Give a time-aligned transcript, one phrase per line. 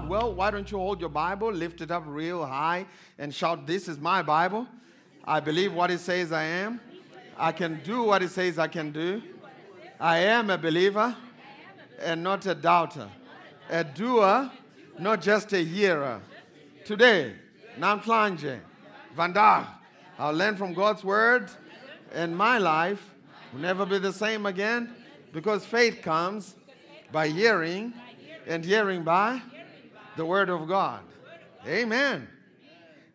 [0.00, 0.08] God.
[0.08, 2.86] Well, why don't you hold your Bible, lift it up real high,
[3.18, 4.66] and shout, This is my Bible.
[5.24, 6.80] I believe what it says I am.
[7.36, 9.22] I can do what it says I can do.
[9.98, 11.14] I am a believer
[12.00, 13.08] and not a doubter,
[13.68, 14.50] a doer,
[14.98, 16.20] not just a hearer.
[16.84, 17.34] Today,
[17.78, 18.60] Namhlanje,
[19.16, 19.66] Vandag,
[20.18, 21.50] I'll learn from God's word,
[22.12, 23.14] and my life
[23.52, 24.94] will never be the same again
[25.32, 26.56] because faith comes
[27.12, 27.92] by hearing,
[28.46, 29.42] and hearing by
[30.20, 31.00] the word of God.
[31.66, 32.28] Amen.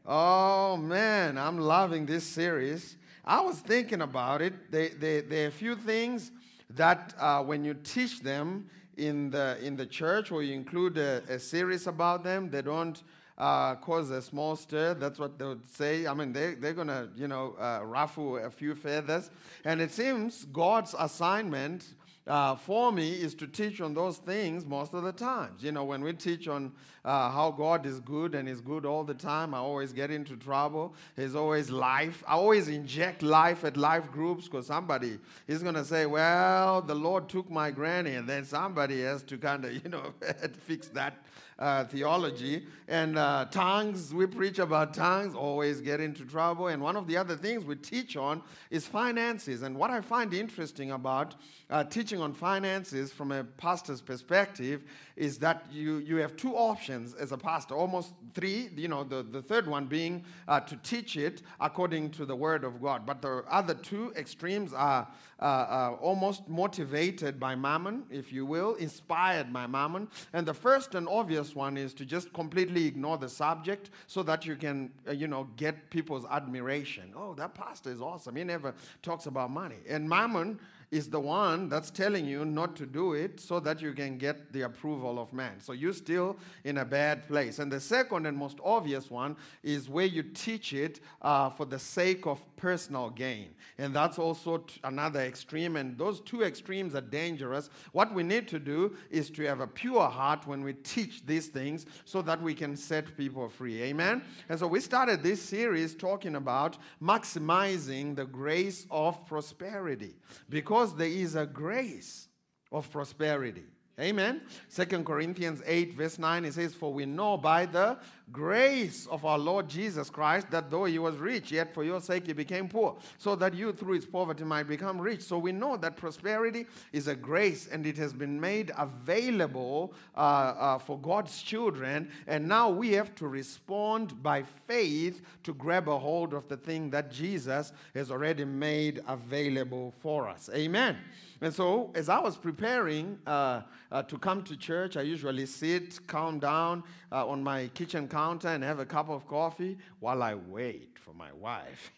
[0.08, 2.98] Oh man, I'm loving this series.
[3.24, 4.72] I was thinking about it.
[4.72, 4.90] There,
[5.22, 6.32] there, are a few things
[6.72, 11.22] that uh, when you teach them in the, in the church or you include a,
[11.30, 13.04] a series about them, they don't
[13.38, 14.96] uh, cause a small stir.
[14.96, 16.08] That's what they would say.
[16.08, 19.30] I mean, they, they're going to, you know, uh, ruffle a few feathers.
[19.64, 21.86] And it seems God's assignment
[22.28, 25.64] uh, for me is to teach on those things most of the times.
[25.64, 26.72] You know, when we teach on
[27.04, 30.36] uh, how God is good and is good all the time, I always get into
[30.36, 30.96] trouble.
[31.16, 32.24] There's always life.
[32.28, 36.96] I always inject life at life groups because somebody is going to say, well, the
[36.96, 40.14] Lord took my granny, and then somebody has to kind of, you know,
[40.66, 41.24] fix that
[41.58, 42.66] uh, theology.
[42.88, 46.68] And uh, tongues, we preach about tongues, always get into trouble.
[46.68, 49.64] And one of the other things we teach on is finances.
[49.64, 51.36] And what I find interesting about
[51.70, 54.84] uh, teaching on finances from a pastor's perspective
[55.16, 59.24] is that you, you have two options as a pastor, almost three, you know, the,
[59.24, 63.06] the third one being uh, to teach it according to the word of God.
[63.06, 65.08] But the other two extremes are
[65.40, 70.08] uh, uh, almost motivated by mammon, if you will, inspired by mammon.
[70.32, 74.46] And the first and obvious one is to just completely ignore the subject so that
[74.46, 77.12] you can, uh, you know, get people's admiration.
[77.16, 78.36] Oh, that pastor is awesome.
[78.38, 79.80] He never talks about money.
[79.90, 80.60] And mammon
[80.92, 84.54] is the one that's telling you not to do it so that you can get
[84.54, 85.60] the approval of man.
[85.60, 87.60] So you're still in a bad place.
[87.60, 91.80] And the second and most obvious one is where you teach it uh, for the
[91.80, 93.50] sake of personal gain.
[93.78, 95.76] And that's also t- another extreme.
[95.76, 97.70] And those two extremes are dangerous.
[97.92, 101.48] What we need to do is to have a pure heart when we teach these
[101.48, 103.82] things so that we can set people free.
[103.84, 104.22] Amen?
[104.50, 110.16] And so we started this series talking about maximizing the grace of prosperity
[110.50, 112.28] because there is a grace
[112.72, 113.64] of prosperity.
[114.00, 114.42] Amen.
[114.68, 117.98] Second Corinthians 8, verse 9, it says, For we know by the
[118.32, 122.28] grace of our Lord Jesus Christ that though he was rich, yet for your sake
[122.28, 125.22] he became poor, so that you through his poverty might become rich.
[125.22, 130.20] So we know that prosperity is a grace and it has been made available uh,
[130.20, 132.10] uh, for God's children.
[132.28, 136.90] And now we have to respond by faith to grab a hold of the thing
[136.92, 140.50] that Jesus has already made available for us.
[140.54, 140.98] Amen.
[141.42, 146.08] And so, as I was preparing uh, uh, to come to church, I usually sit,
[146.08, 150.36] calm down uh, on my kitchen counter and have a cup of coffee while I
[150.36, 151.92] wait for my wife.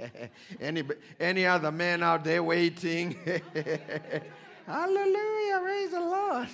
[0.60, 0.82] any,
[1.20, 3.16] any other man out there waiting?
[4.66, 6.48] Hallelujah, praise the Lord.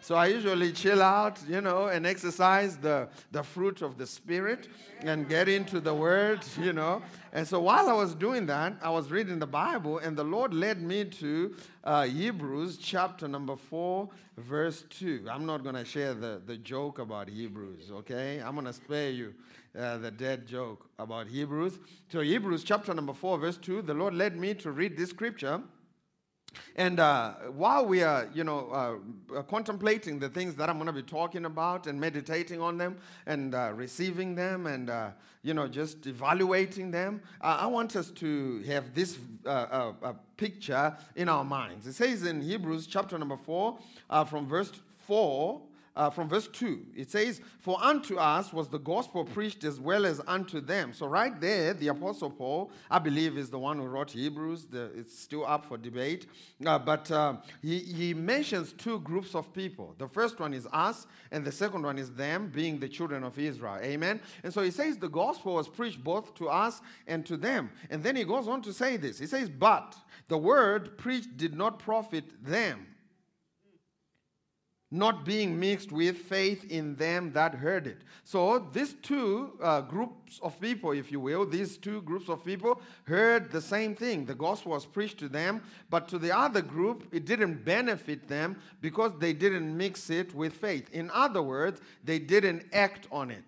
[0.00, 4.68] So I usually chill out, you know, and exercise the, the fruit of the Spirit
[5.00, 7.02] and get into the Word, you know.
[7.32, 10.52] And so while I was doing that, I was reading the Bible, and the Lord
[10.52, 15.26] led me to uh, Hebrews chapter number 4, verse 2.
[15.30, 18.42] I'm not going to share the, the joke about Hebrews, okay?
[18.44, 19.34] I'm going to spare you
[19.78, 21.78] uh, the dead joke about Hebrews.
[22.10, 25.62] So, Hebrews chapter number 4, verse 2, the Lord led me to read this scripture.
[26.76, 29.00] And uh, while we are, you know,
[29.34, 32.96] uh, contemplating the things that I'm going to be talking about and meditating on them
[33.26, 35.10] and uh, receiving them and, uh,
[35.42, 39.92] you know, just evaluating them, uh, I want us to have this uh,
[40.36, 41.86] picture in our minds.
[41.86, 43.78] It says in Hebrews chapter number 4,
[44.26, 44.72] from verse
[45.06, 45.60] 4,
[45.96, 46.86] uh, from verse 2.
[46.94, 50.92] It says, For unto us was the gospel preached as well as unto them.
[50.92, 54.66] So, right there, the Apostle Paul, I believe, is the one who wrote Hebrews.
[54.66, 56.26] The, it's still up for debate.
[56.64, 59.94] Uh, but uh, he, he mentions two groups of people.
[59.98, 63.38] The first one is us, and the second one is them, being the children of
[63.38, 63.78] Israel.
[63.82, 64.20] Amen.
[64.44, 67.70] And so he says the gospel was preached both to us and to them.
[67.90, 69.96] And then he goes on to say this He says, But
[70.28, 72.86] the word preached did not profit them
[74.90, 77.98] not being mixed with faith in them that heard it.
[78.24, 82.80] So, these two uh, groups of people, if you will, these two groups of people
[83.04, 84.24] heard the same thing.
[84.24, 88.56] The gospel was preached to them, but to the other group, it didn't benefit them
[88.80, 90.90] because they didn't mix it with faith.
[90.92, 93.44] In other words, they didn't act on it.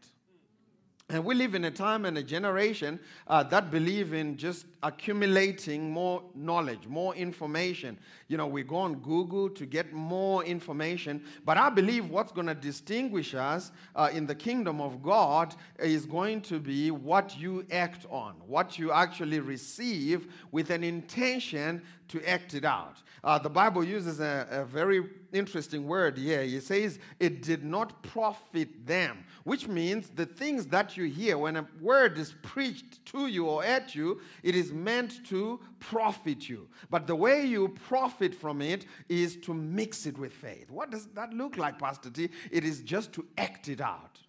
[1.12, 5.90] And we live in a time and a generation uh, that believe in just accumulating
[5.90, 7.98] more knowledge, more information.
[8.32, 11.22] You know, we go on Google to get more information.
[11.44, 16.06] But I believe what's going to distinguish us uh, in the kingdom of God is
[16.06, 22.26] going to be what you act on, what you actually receive with an intention to
[22.28, 23.02] act it out.
[23.24, 25.02] Uh, the Bible uses a, a very
[25.32, 26.42] interesting word here.
[26.42, 31.56] It says, it did not profit them, which means the things that you hear, when
[31.56, 36.68] a word is preached to you or at you, it is meant to profit you.
[36.90, 40.70] But the way you profit from it is to mix it with faith.
[40.70, 42.28] What does that look like, Pastor T?
[42.50, 44.20] It is just to act it out.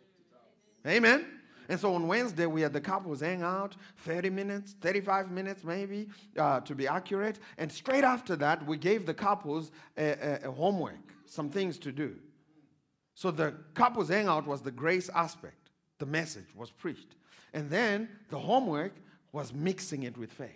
[0.87, 1.25] Amen.
[1.69, 6.09] And so on Wednesday, we had the couples hang out 30 minutes, 35 minutes maybe,
[6.37, 7.39] uh, to be accurate.
[7.57, 11.91] And straight after that, we gave the couples a, a, a homework, some things to
[11.91, 12.15] do.
[13.15, 15.69] So the couples hangout was the grace aspect.
[15.99, 17.15] The message was preached.
[17.53, 18.93] And then the homework
[19.31, 20.49] was mixing it with faith.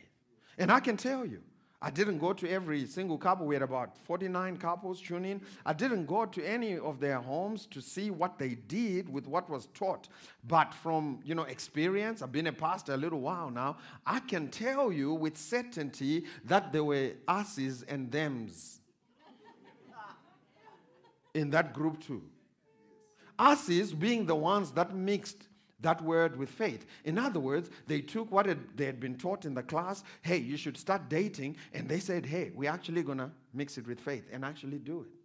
[0.58, 1.42] And I can tell you,
[1.80, 3.46] I didn't go to every single couple.
[3.46, 5.42] We had about 49 couples tune in.
[5.64, 9.48] I didn't go to any of their homes to see what they did with what
[9.48, 10.08] was taught.
[10.48, 13.78] But from, you know, experience, I've been a pastor a little while now,
[14.08, 18.80] I can tell you with certainty that there were us's and them's
[21.36, 22.24] in that group too.
[23.38, 25.48] Us's being the ones that mixed
[25.82, 26.86] that word with faith.
[27.06, 30.38] In other words, they took what had, they had been taught in the class hey,
[30.38, 34.00] you should start dating, and they said, hey, we're actually going to mix it with
[34.00, 35.18] faith and actually do it.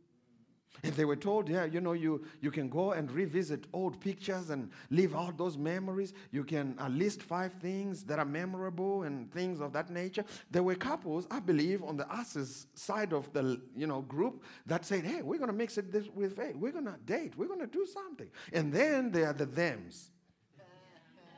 [0.82, 4.50] If they were told, yeah, you know, you, you can go and revisit old pictures
[4.50, 6.12] and leave out those memories.
[6.32, 10.25] You can uh, list five things that are memorable and things of that nature.
[10.50, 14.84] There were couples, I believe, on the us's side of the you know group that
[14.84, 16.56] said, hey, we're going to mix it this with faith.
[16.56, 17.34] We're going to date.
[17.37, 18.28] We're going to do something.
[18.52, 20.11] And then there are the thems.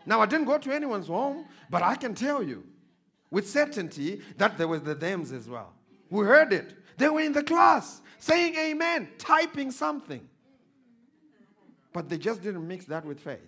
[0.06, 2.64] Now, I didn't go to anyone's home, but I can tell you
[3.30, 5.72] with certainty that there was the thems as well.
[6.10, 6.74] We heard it.
[6.96, 10.26] They were in the class saying amen, typing something.
[11.92, 13.38] But they just didn't mix that with faith.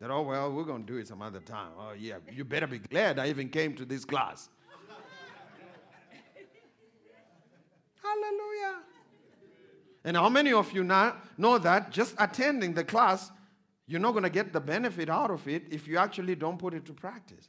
[0.00, 1.70] That, oh, well, we're going to do it some other time.
[1.78, 4.48] Oh, yeah, you better be glad I even came to this class.
[8.02, 8.80] Hallelujah.
[10.04, 13.30] And how many of you now know that just attending the class
[13.86, 16.74] you're not going to get the benefit out of it if you actually don't put
[16.74, 17.48] it to practice.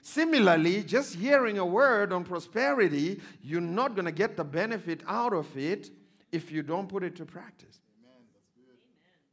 [0.00, 5.34] Similarly, just hearing a word on prosperity, you're not going to get the benefit out
[5.34, 5.90] of it
[6.32, 7.80] if you don't put it to practice.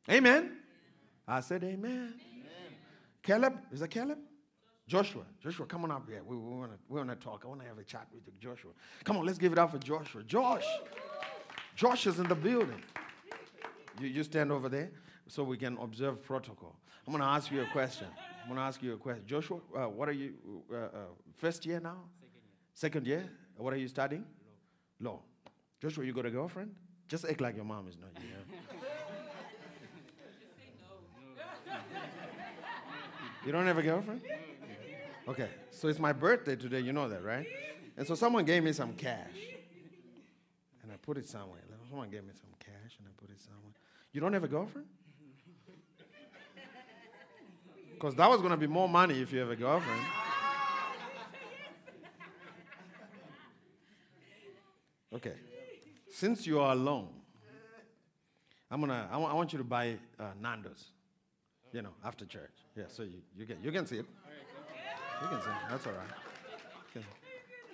[0.10, 0.34] Amen.
[0.34, 0.52] amen.
[1.28, 1.80] I said amen.
[1.82, 2.14] amen.
[3.24, 4.18] Caleb, is that Caleb?
[4.88, 6.22] Joshua, Joshua, come on up here.
[6.28, 6.44] We, we
[6.90, 7.44] want to talk.
[7.46, 8.72] I want to have a chat with you, Joshua.
[9.04, 10.24] Come on, let's give it up for Joshua.
[10.24, 10.66] Josh.
[11.76, 12.84] Josh is in the building.
[14.00, 14.92] You, you stand over there
[15.28, 16.76] so we can observe protocol.
[17.06, 18.08] I'm going to ask you a question.
[18.44, 19.24] I'm going to ask you a question.
[19.26, 20.34] Joshua, uh, what are you,
[20.72, 20.90] uh, uh,
[21.36, 21.98] first year now?
[22.74, 23.20] Second year.
[23.20, 23.30] Second year?
[23.58, 24.26] What are you studying?
[25.00, 25.12] Law.
[25.12, 25.20] Law.
[25.82, 26.74] Joshua, you got a girlfriend?
[27.08, 28.60] Just act like your mom is not here.
[33.46, 34.22] You don't have a girlfriend?
[35.28, 37.46] Okay, so it's my birthday today, you know that, right?
[37.98, 39.38] And so someone gave me some cash.
[40.82, 41.62] And I put it somewhere.
[41.90, 43.74] Someone gave me some cash and I put it somewhere.
[44.12, 44.88] You don't have a girlfriend?
[47.96, 50.02] Because that was going to be more money if you have a girlfriend.
[55.14, 55.34] Okay.
[56.12, 57.08] Since you are alone,
[58.70, 59.08] I'm gonna.
[59.10, 60.92] I, want you to buy uh, Nando's.
[61.72, 62.52] You know, after church.
[62.76, 62.84] Yeah.
[62.88, 64.06] So you, you can you can see it.
[65.22, 65.52] You can sit.
[65.70, 66.08] That's all right.
[66.94, 67.04] You can,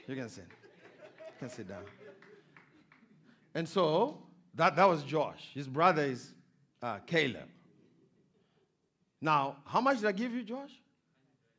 [0.07, 0.45] you can sit.
[0.47, 1.83] You can sit down.
[3.55, 4.19] And so
[4.53, 5.49] that that was Josh.
[5.53, 6.33] His brother is
[6.83, 7.49] uh, Caleb.
[9.21, 10.71] Now, how much did I give you, Josh?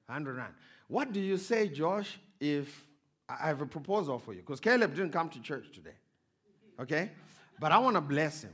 [0.06, 0.52] 100 rand.
[0.88, 2.84] What do you say, Josh, if
[3.28, 4.40] I have a proposal for you?
[4.40, 5.94] Because Caleb didn't come to church today.
[6.80, 7.12] Okay?
[7.60, 8.52] But I want to bless him.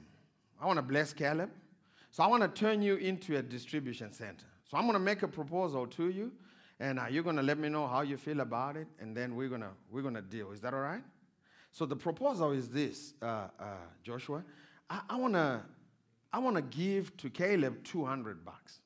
[0.60, 1.50] I want to bless Caleb.
[2.10, 4.46] So I want to turn you into a distribution center.
[4.70, 6.30] So I'm going to make a proposal to you,
[6.78, 9.34] and uh, you're going to let me know how you feel about it, and then
[9.34, 10.52] we're going to we're going to deal.
[10.52, 11.02] Is that all right?
[11.72, 13.64] So the proposal is this, uh, uh,
[14.02, 14.42] Joshua.
[14.90, 15.62] I, I want to
[16.32, 18.80] I want to give to Caleb 200 bucks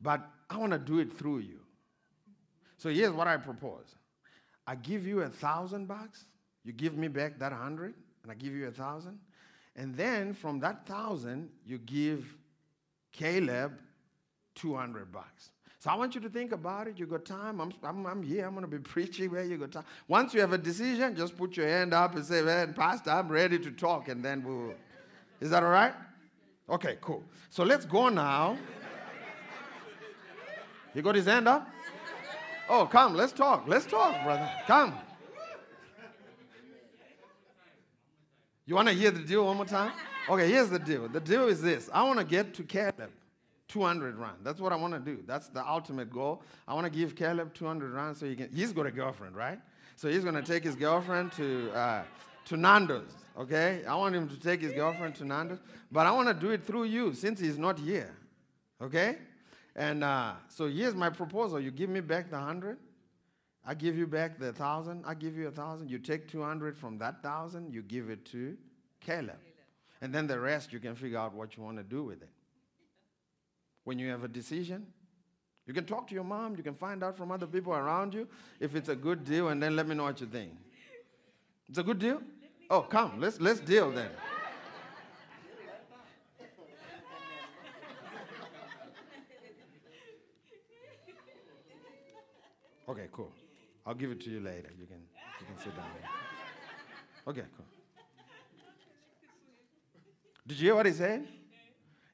[0.00, 1.60] but I want to do it through you.
[2.76, 3.94] So here's what I propose
[4.66, 6.24] I give you a thousand bucks,
[6.64, 9.18] you give me back that hundred, and I give you a thousand.
[9.76, 12.24] And then from that thousand, you give
[13.12, 13.78] Caleb
[14.56, 15.50] 200 bucks.
[15.78, 16.98] So I want you to think about it.
[16.98, 17.60] You got time.
[17.60, 18.44] I'm, I'm, I'm here.
[18.44, 19.84] I'm going to be preaching where you got time.
[20.08, 23.28] Once you have a decision, just put your hand up and say, man, Pastor, I'm
[23.28, 24.08] ready to talk.
[24.08, 24.74] And then we'll.
[25.40, 25.94] Is that all right?
[26.68, 27.22] Okay, cool.
[27.48, 28.58] So let's go now.
[30.94, 31.68] You got his hand up?
[32.68, 33.64] Oh, come, let's talk.
[33.66, 34.50] Let's talk, brother.
[34.66, 34.94] Come.
[38.66, 39.92] You want to hear the deal one more time?
[40.28, 41.08] Okay, here's the deal.
[41.08, 43.10] The deal is this I want to get to Caleb
[43.68, 44.38] 200 rand.
[44.42, 45.22] That's what I want to do.
[45.26, 46.42] That's the ultimate goal.
[46.66, 48.50] I want to give Caleb 200 rand so he can.
[48.54, 49.58] He's got a girlfriend, right?
[49.96, 52.02] So he's going to take his girlfriend to, uh,
[52.46, 53.82] to Nando's, okay?
[53.86, 55.58] I want him to take his girlfriend to Nando's,
[55.90, 58.14] but I want to do it through you since he's not here,
[58.80, 59.16] okay?
[59.78, 61.60] And uh, so here's my proposal.
[61.60, 62.78] You give me back the 100.
[63.64, 65.04] I give you back the 1,000.
[65.06, 65.88] I give you a 1,000.
[65.88, 67.72] You take 200 from that 1,000.
[67.72, 68.56] You give it to
[69.00, 69.38] Caleb.
[70.02, 72.28] And then the rest, you can figure out what you want to do with it.
[73.84, 74.84] When you have a decision,
[75.64, 76.56] you can talk to your mom.
[76.56, 78.26] You can find out from other people around you
[78.58, 80.54] if it's a good deal, and then let me know what you think.
[81.68, 82.20] It's a good deal?
[82.68, 83.20] Oh, come.
[83.20, 84.10] Let's, let's deal then.
[92.88, 93.32] Okay, cool.
[93.86, 94.70] I'll give it to you later.
[94.78, 95.02] You can,
[95.40, 95.86] you can sit down.
[97.26, 97.66] Okay, cool.
[100.46, 101.28] Did you hear what he said?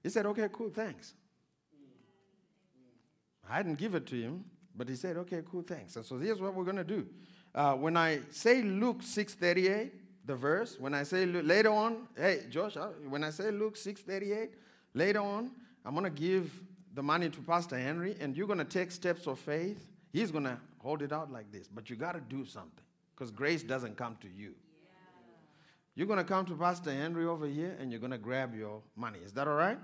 [0.03, 1.15] He said, okay, cool, thanks.
[3.49, 4.45] I didn't give it to him,
[4.77, 5.95] but he said, okay, cool, thanks.
[5.97, 7.07] And so here's what we're going to do.
[7.55, 9.91] Uh, when I say Luke 6.38,
[10.27, 14.49] the verse, when I say later on, hey, Josh, uh, when I say Luke 6.38,
[14.95, 15.53] later on,
[15.85, 16.51] I'm going to give
[16.95, 19.94] the money to Pastor Henry, and you're going to take steps of faith.
[20.15, 23.33] He's going to hold it out like this, but you got to do something because
[23.33, 24.55] grace doesn't come to you.
[25.97, 28.81] You're going to come to Pastor Henry over here and you're going to grab your
[28.95, 29.19] money.
[29.25, 29.79] Is that all right?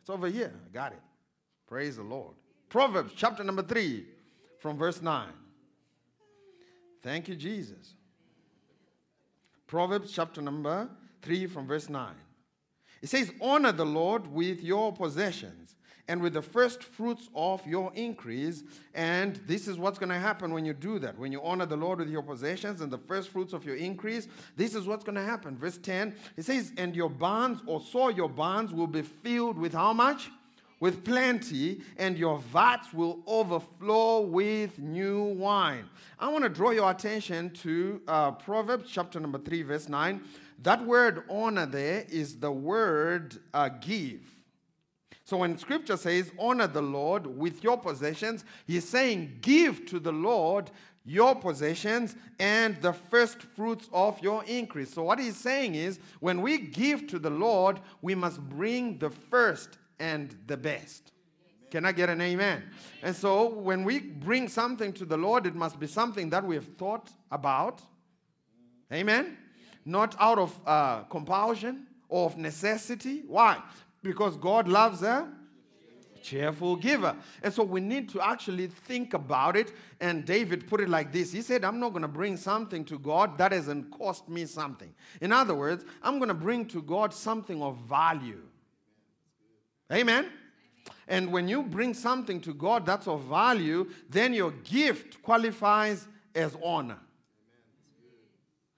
[0.00, 0.52] It's over here.
[0.52, 1.02] I got it.
[1.68, 2.34] Praise the Lord.
[2.68, 4.04] Proverbs chapter number 3
[4.58, 5.28] from verse 9.
[7.00, 7.94] Thank you, Jesus.
[9.68, 10.88] Proverbs chapter number
[11.22, 12.14] 3 from verse 9.
[13.00, 15.76] It says, Honor the Lord with your possessions
[16.08, 18.64] and with the first fruits of your increase.
[18.94, 21.18] And this is what's going to happen when you do that.
[21.18, 24.26] When you honor the Lord with your possessions and the first fruits of your increase,
[24.56, 25.56] this is what's going to happen.
[25.56, 29.74] Verse 10, it says, And your barns, or so your barns, will be filled with
[29.74, 30.30] how much?
[30.80, 35.84] With plenty, and your vats will overflow with new wine.
[36.20, 40.22] I want to draw your attention to uh, Proverbs chapter number 3, verse 9.
[40.62, 44.37] That word honor there is the word uh, give.
[45.28, 50.10] So when scripture says, honor the Lord with your possessions, he's saying, give to the
[50.10, 50.70] Lord
[51.04, 54.94] your possessions and the first fruits of your increase.
[54.94, 59.10] So what he's saying is, when we give to the Lord, we must bring the
[59.10, 61.12] first and the best.
[61.70, 62.62] Can I get an amen?
[63.02, 66.54] And so when we bring something to the Lord, it must be something that we
[66.54, 67.82] have thought about.
[68.90, 69.36] Amen?
[69.84, 73.24] Not out of uh, compulsion or of necessity.
[73.26, 73.62] Why?
[74.02, 75.28] Because God loves a
[76.22, 77.16] cheerful giver.
[77.42, 79.72] And so we need to actually think about it.
[80.00, 82.98] And David put it like this He said, I'm not going to bring something to
[82.98, 84.92] God that doesn't cost me something.
[85.20, 88.42] In other words, I'm going to bring to God something of value.
[89.92, 90.30] Amen?
[91.06, 96.56] And when you bring something to God that's of value, then your gift qualifies as
[96.62, 96.98] honor.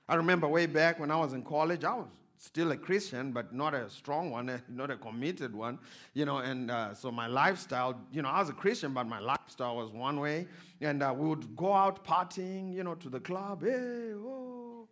[0.09, 2.07] I remember way back when I was in college, I was
[2.41, 5.79] still a Christian, but not a strong one, not a committed one,
[6.15, 6.39] you know.
[6.39, 9.91] And uh, so my lifestyle, you know, I was a Christian, but my lifestyle was
[9.91, 10.49] one way.
[10.81, 14.89] And uh, we would go out partying, you know, to the club, hey, oh,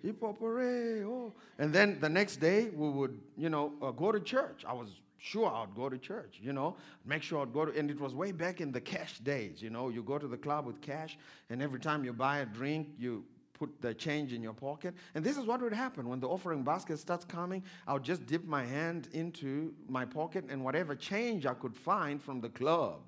[0.00, 1.32] hip hop, hooray, oh.
[1.58, 4.64] And then the next day we would, you know, uh, go to church.
[4.66, 7.90] I was sure I'd go to church, you know, make sure I'd go to, and
[7.90, 10.66] it was way back in the cash days, you know, you go to the club
[10.66, 11.16] with cash,
[11.48, 13.24] and every time you buy a drink, you
[13.62, 14.92] put the change in your pocket.
[15.14, 17.62] And this is what would happen when the offering basket starts coming.
[17.86, 22.20] I would just dip my hand into my pocket and whatever change I could find
[22.20, 23.02] from the club,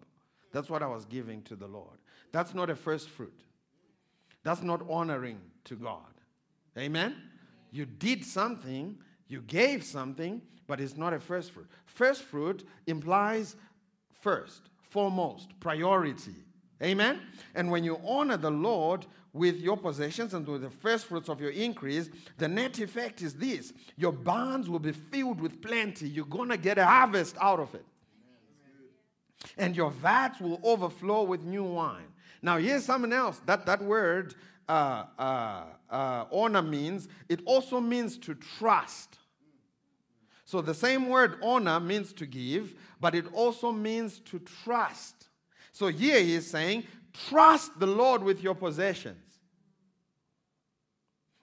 [0.53, 1.99] that's what I was giving to the Lord.
[2.31, 3.41] That's not a first fruit.
[4.45, 6.15] That's not honoring to God.
[6.79, 7.17] Amen?
[7.73, 8.97] You did something,
[9.27, 11.67] you gave something, but it's not a first fruit.
[11.85, 13.57] First fruit implies
[14.21, 16.37] first, foremost, priority.
[16.81, 17.23] Amen?
[17.57, 21.41] And when you honor the Lord with your possessions and with the first fruits of
[21.41, 26.09] your increase, the net effect is this your barns will be filled with plenty.
[26.09, 27.85] You're going to get a harvest out of it.
[29.59, 32.07] And your vats will overflow with new wine.
[32.41, 33.41] Now, here's something else.
[33.45, 34.35] That, that word
[34.69, 39.19] uh, uh, uh, honor means, it also means to trust.
[40.45, 45.29] So the same word honor means to give, but it also means to trust.
[45.73, 46.85] So here he is saying,
[47.29, 49.24] trust the Lord with your possessions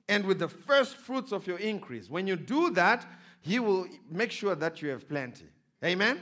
[0.08, 2.10] and with the first fruits of your increase.
[2.10, 3.06] When you do that,
[3.42, 5.46] he will make sure that you have plenty.
[5.84, 6.20] Amen?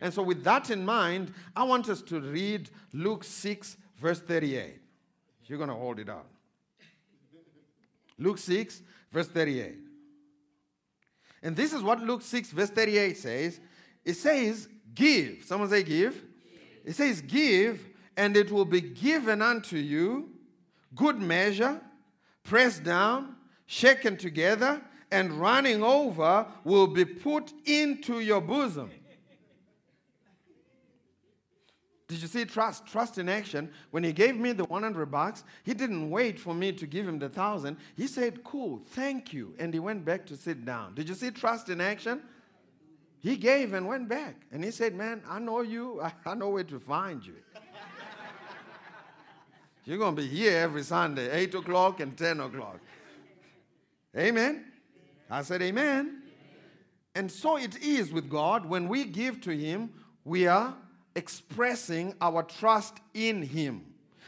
[0.00, 4.80] And so, with that in mind, I want us to read Luke 6, verse 38.
[5.46, 6.26] You're going to hold it out.
[8.18, 9.74] Luke 6, verse 38.
[11.42, 13.60] And this is what Luke 6, verse 38 says.
[14.04, 15.42] It says, Give.
[15.44, 16.20] Someone say, Give.
[16.84, 20.30] It says, Give, and it will be given unto you
[20.94, 21.80] good measure,
[22.46, 23.36] pressed down,
[23.66, 28.90] shaken together, and running over will be put into your bosom.
[32.08, 32.86] Did you see trust?
[32.86, 33.68] Trust in action.
[33.90, 37.18] When he gave me the 100 bucks, he didn't wait for me to give him
[37.18, 37.76] the 1000.
[37.96, 39.54] He said, Cool, thank you.
[39.58, 40.94] And he went back to sit down.
[40.94, 42.22] Did you see trust in action?
[43.18, 44.36] He gave and went back.
[44.52, 46.00] And he said, Man, I know you.
[46.26, 47.34] I know where to find you.
[49.86, 52.80] You're going to be here every Sunday, 8 o'clock and 10 o'clock.
[54.16, 54.64] Amen.
[55.30, 56.22] I said, Amen.
[57.14, 58.66] And so it is with God.
[58.66, 59.90] When we give to Him,
[60.24, 60.74] we are
[61.14, 63.84] expressing our trust in Him.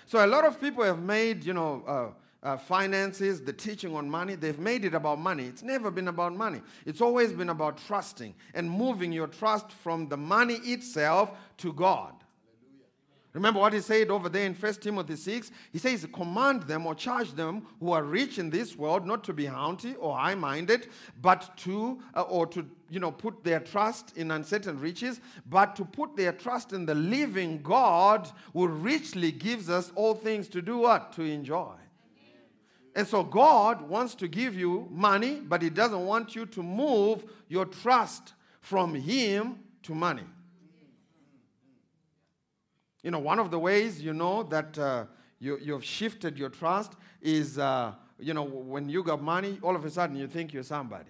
[0.06, 4.08] So a lot of people have made, you know, uh, uh, finances, the teaching on
[4.08, 5.44] money, they've made it about money.
[5.44, 6.62] It's never been about money.
[6.86, 12.14] It's always been about trusting and moving your trust from the money itself to God.
[13.38, 15.52] Remember what he said over there in 1 Timothy 6?
[15.70, 19.32] He says, Command them or charge them who are rich in this world not to
[19.32, 20.88] be haughty or high minded,
[21.22, 25.84] but to, uh, or to, you know, put their trust in uncertain riches, but to
[25.84, 30.78] put their trust in the living God who richly gives us all things to do
[30.78, 31.12] what?
[31.12, 31.74] To enjoy.
[32.96, 37.24] And so God wants to give you money, but He doesn't want you to move
[37.48, 40.24] your trust from Him to money.
[43.08, 45.06] You know, one of the ways you know that uh,
[45.40, 49.86] you, you've shifted your trust is, uh, you know, when you got money, all of
[49.86, 51.08] a sudden you think you're somebody.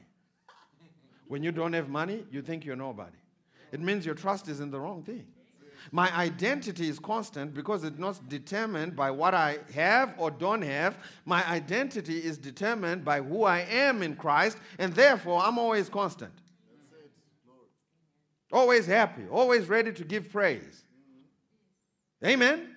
[1.27, 3.17] When you don't have money, you think you're nobody.
[3.73, 5.27] It means your trust is in the wrong thing.
[5.91, 10.99] My identity is constant because it's not determined by what I have or don't have.
[11.25, 16.31] My identity is determined by who I am in Christ, and therefore I'm always constant.
[18.53, 20.85] Always happy, always ready to give praise.
[22.25, 22.77] Amen?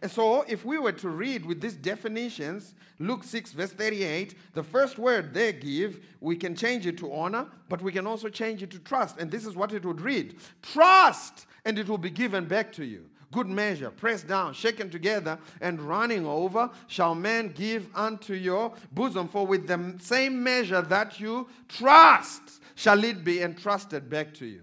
[0.00, 4.62] And so, if we were to read with these definitions, Luke 6, verse 38, the
[4.62, 8.62] first word they give, we can change it to honor, but we can also change
[8.62, 9.18] it to trust.
[9.18, 12.84] And this is what it would read Trust, and it will be given back to
[12.84, 13.06] you.
[13.30, 19.28] Good measure, pressed down, shaken together, and running over, shall men give unto your bosom.
[19.28, 24.62] For with the same measure that you trust, shall it be entrusted back to you.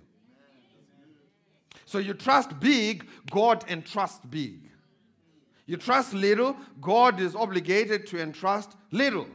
[1.86, 4.69] So you trust big, God entrusts big.
[5.67, 9.28] You trust little, God is obligated to entrust little.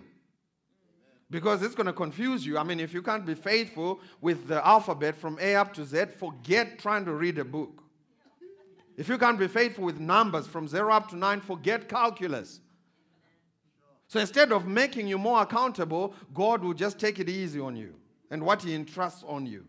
[1.31, 2.59] Because it's going to confuse you.
[2.59, 6.07] I mean, if you can't be faithful with the alphabet from A up to Z,
[6.19, 7.83] forget trying to read a book.
[8.97, 12.61] If you can't be faithful with numbers from 0 up to 9, forget calculus.
[14.09, 17.95] So instead of making you more accountable, God will just take it easy on you
[18.31, 19.65] and what He entrusts on you.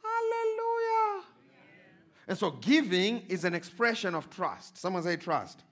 [0.00, 1.24] Hallelujah.
[2.26, 4.78] And so giving is an expression of trust.
[4.78, 5.62] Someone say trust.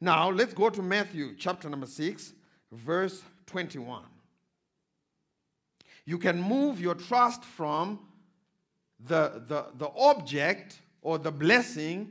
[0.00, 2.32] Now let's go to Matthew chapter number 6,
[2.72, 4.02] verse 21.
[6.04, 7.98] You can move your trust from
[9.00, 12.10] the, the, the object or the blessing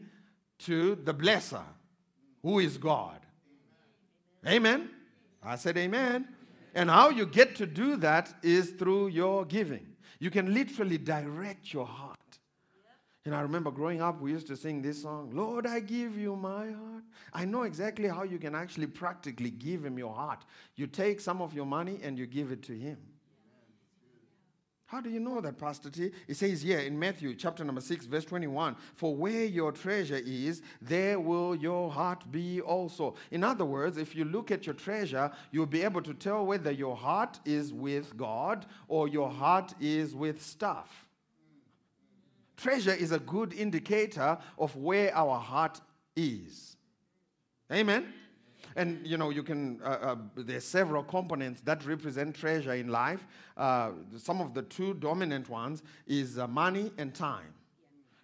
[0.59, 1.63] to the blesser,
[2.41, 3.19] who is God.
[4.47, 4.89] Amen.
[5.43, 6.27] I said amen.
[6.73, 9.94] And how you get to do that is through your giving.
[10.25, 12.17] You can literally direct your heart.
[13.25, 16.35] And I remember growing up, we used to sing this song, Lord, I give you
[16.35, 17.03] my heart.
[17.31, 20.43] I know exactly how you can actually practically give him your heart.
[20.77, 22.97] You take some of your money and you give it to him.
[24.87, 26.11] How do you know that, Pastor T?
[26.27, 30.61] It says here in Matthew chapter number 6, verse 21 For where your treasure is,
[30.79, 33.15] there will your heart be also.
[33.31, 36.69] In other words, if you look at your treasure, you'll be able to tell whether
[36.69, 41.07] your heart is with God or your heart is with stuff.
[42.55, 45.81] Treasure is a good indicator of where our heart
[46.15, 46.77] is.
[47.71, 48.13] Amen?
[48.75, 53.25] And you know, you can, uh, uh, there's several components that represent treasure in life.
[53.55, 57.53] Uh, some of the two dominant ones is uh, money and time.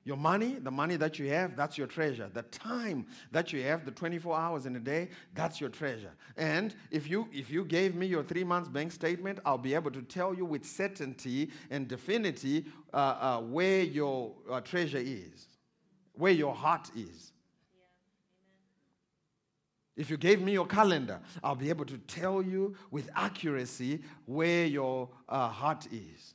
[0.04, 2.28] Your money, the money that you have, that's your treasure.
[2.34, 6.12] The time that you have, the 24 hours in a day, that's your treasure.
[6.38, 9.92] And if you if you gave me your three months bank statement, I'll be able
[9.92, 15.48] to tell you with certainty and definity uh, uh, where your uh, treasure is,
[16.14, 17.32] where your heart is.
[20.02, 24.66] If you gave me your calendar, I'll be able to tell you with accuracy where
[24.66, 26.34] your uh, heart is.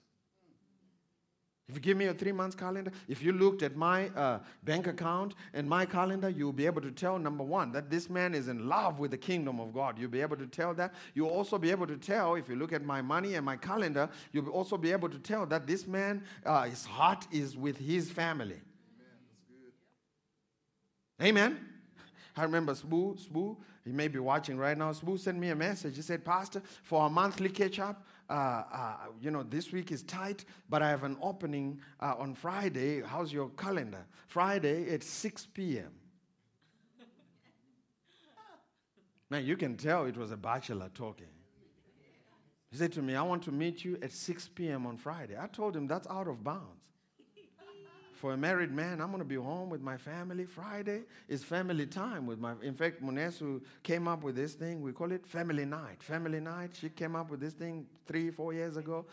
[1.69, 4.87] If you give me a three months calendar, if you looked at my uh, bank
[4.87, 8.47] account and my calendar, you'll be able to tell, number one, that this man is
[8.47, 9.99] in love with the kingdom of God.
[9.99, 10.95] You'll be able to tell that.
[11.15, 14.09] You'll also be able to tell, if you look at my money and my calendar,
[14.33, 18.13] you'll also be able to tell that this man, uh, his heart is with his
[18.13, 18.61] family.
[21.21, 21.66] Amen.
[22.37, 24.93] I remember Spoo, Spoo, he may be watching right now.
[24.93, 25.97] Spoo sent me a message.
[25.97, 30.03] He said, Pastor, for our monthly catch up, uh, uh, you know, this week is
[30.03, 33.01] tight, but I have an opening uh, on Friday.
[33.03, 34.05] How's your calendar?
[34.27, 35.93] Friday at 6 p.m.
[39.31, 41.29] Man, you can tell it was a bachelor talking.
[42.71, 44.87] He said to me, I want to meet you at 6 p.m.
[44.87, 45.37] on Friday.
[45.41, 46.86] I told him that's out of bounds.
[48.17, 50.47] For a married man, I'm going to be home with my family.
[50.47, 52.55] Friday is family time with my.
[52.63, 54.81] In fact, Munesu came up with this thing.
[54.81, 56.03] We call it family night.
[56.03, 56.71] Family night.
[56.81, 59.05] She came up with this thing three, four years ago.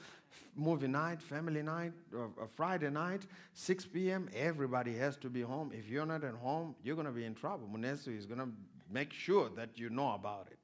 [0.56, 3.22] Movie night, family night, or Friday night,
[3.54, 4.30] 6 p.m.
[4.34, 5.72] Everybody has to be home.
[5.74, 7.68] If you're not at home, you're going to be in trouble.
[7.72, 8.50] Munesu is going to
[8.90, 10.63] make sure that you know about it.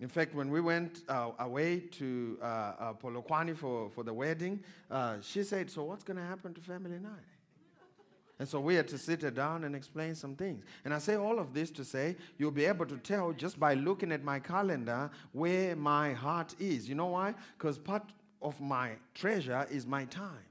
[0.00, 4.62] In fact, when we went uh, away to uh, uh, Polokwane for, for the wedding,
[4.90, 7.24] uh, she said, So, what's going to happen to family night?
[8.38, 10.64] And so we had to sit her down and explain some things.
[10.84, 13.74] And I say all of this to say you'll be able to tell just by
[13.74, 16.88] looking at my calendar where my heart is.
[16.88, 17.34] You know why?
[17.56, 18.04] Because part
[18.40, 20.47] of my treasure is my time.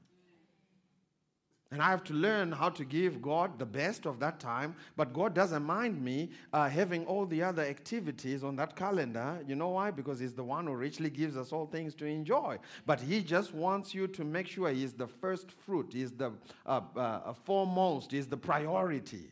[1.70, 4.74] And I have to learn how to give God the best of that time.
[4.96, 9.44] But God doesn't mind me uh, having all the other activities on that calendar.
[9.46, 9.92] You know why?
[9.92, 12.58] Because He's the one who richly gives us all things to enjoy.
[12.86, 16.32] But He just wants you to make sure He's the first fruit, He's the
[16.66, 19.30] uh, uh, foremost, He's the priority.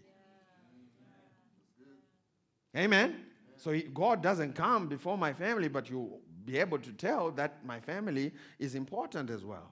[2.76, 3.16] Amen?
[3.56, 7.66] So he, God doesn't come before my family, but you'll be able to tell that
[7.66, 9.72] my family is important as well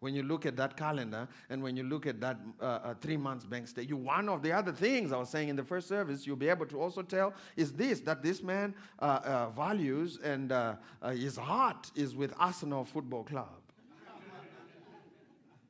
[0.00, 3.16] when you look at that calendar and when you look at that uh, uh, three
[3.16, 3.88] months bank statement.
[3.88, 6.48] You, one of the other things I was saying in the first service, you'll be
[6.48, 10.74] able to also tell is this that this man uh, uh values and uh,
[11.10, 13.60] his heart is with Arsenal Football Club.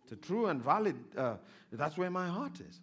[0.02, 0.96] it's a true and valid,
[1.72, 2.80] that's where my heart is.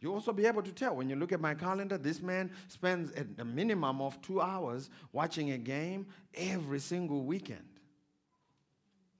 [0.00, 3.12] You also be able to tell when you look at my calendar, this man spends
[3.38, 7.75] a minimum of two hours watching a game every single weekend.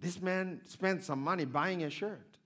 [0.07, 2.39] This man spent some money buying a shirt.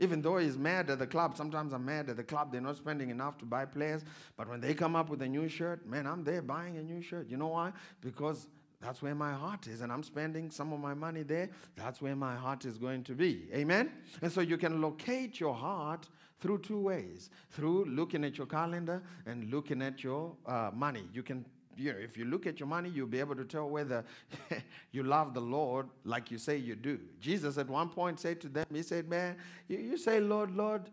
[0.00, 2.76] Even though he's mad at the club, sometimes I'm mad at the club, they're not
[2.76, 4.04] spending enough to buy players.
[4.36, 7.00] But when they come up with a new shirt, man, I'm there buying a new
[7.00, 7.26] shirt.
[7.30, 7.72] You know why?
[8.02, 8.48] Because
[8.82, 11.48] that's where my heart is, and I'm spending some of my money there.
[11.74, 13.48] That's where my heart is going to be.
[13.54, 13.90] Amen?
[14.20, 16.06] And so you can locate your heart
[16.38, 21.08] through two ways through looking at your calendar and looking at your uh, money.
[21.14, 21.46] You can
[21.78, 24.04] you know, if you look at your money, you'll be able to tell whether
[24.92, 26.98] you love the Lord like you say you do.
[27.20, 29.36] Jesus at one point said to them, He said, Man,
[29.68, 30.90] you, you say, Lord, Lord,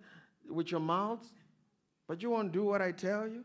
[0.49, 1.33] with your mouths,
[2.07, 3.43] but you won't do what I tell you.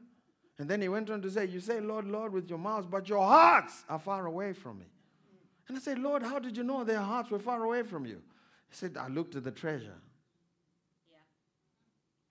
[0.58, 3.08] And then he went on to say, You say, Lord, Lord, with your mouths, but
[3.08, 4.86] your hearts are far away from me.
[5.68, 8.20] And I said, Lord, how did you know their hearts were far away from you?
[8.68, 9.96] He said, I looked at the treasure.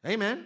[0.04, 0.12] Yeah.
[0.12, 0.46] Amen.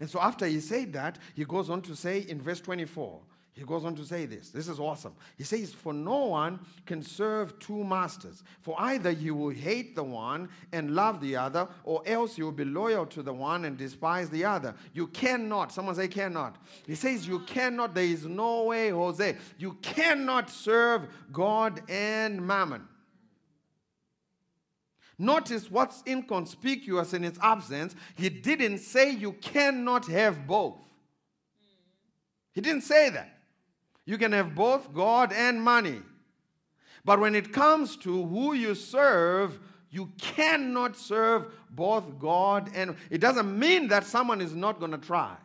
[0.00, 3.20] And so after he said that, he goes on to say in verse 24,
[3.54, 4.48] he goes on to say this.
[4.48, 5.12] This is awesome.
[5.36, 8.42] He says, For no one can serve two masters.
[8.62, 12.52] For either you will hate the one and love the other, or else you will
[12.52, 14.74] be loyal to the one and despise the other.
[14.94, 15.70] You cannot.
[15.70, 16.56] Someone say, cannot.
[16.86, 17.94] He says, You cannot.
[17.94, 19.36] There is no way, Jose.
[19.58, 22.88] You cannot serve God and mammon.
[25.18, 27.94] Notice what's inconspicuous in its absence.
[28.16, 30.78] He didn't say you cannot have both.
[32.54, 33.41] He didn't say that.
[34.04, 36.00] You can have both God and money.
[37.04, 39.58] But when it comes to who you serve,
[39.90, 44.98] you cannot serve both God and it doesn't mean that someone is not going to
[44.98, 45.36] try.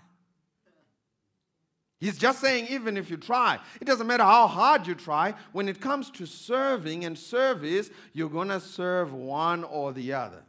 [1.99, 5.67] He's just saying, even if you try, it doesn't matter how hard you try, when
[5.67, 10.43] it comes to serving and service, you're going to serve one or the other.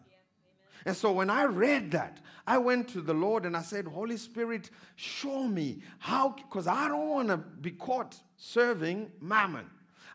[0.89, 4.17] And so when I read that, I went to the Lord and I said, Holy
[4.17, 9.67] Spirit, show me how, because I don't want to be caught serving mammon.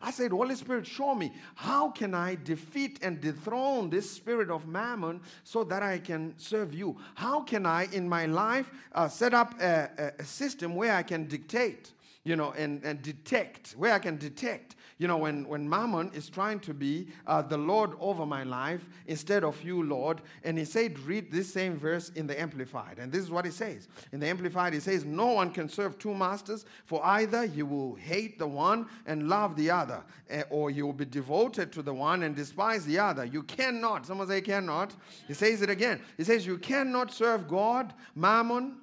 [0.02, 4.66] I said, Holy Spirit, show me how can I defeat and dethrone this spirit of
[4.66, 6.96] mammon so that I can serve you?
[7.14, 11.28] How can I, in my life, uh, set up a, a, system where I can
[11.28, 11.92] dictate?
[12.24, 16.28] you know, and, and detect, where I can detect, you know, when, when Mammon is
[16.28, 20.20] trying to be uh, the Lord over my life instead of you, Lord.
[20.44, 22.98] And he said, read this same verse in the Amplified.
[22.98, 23.88] And this is what he says.
[24.12, 27.96] In the Amplified, he says, No one can serve two masters, for either you will
[27.96, 31.94] hate the one and love the other, eh, or you will be devoted to the
[31.94, 33.24] one and despise the other.
[33.24, 34.94] You cannot, someone say cannot.
[35.26, 36.00] He says it again.
[36.16, 38.76] He says, You cannot serve God, Mammon,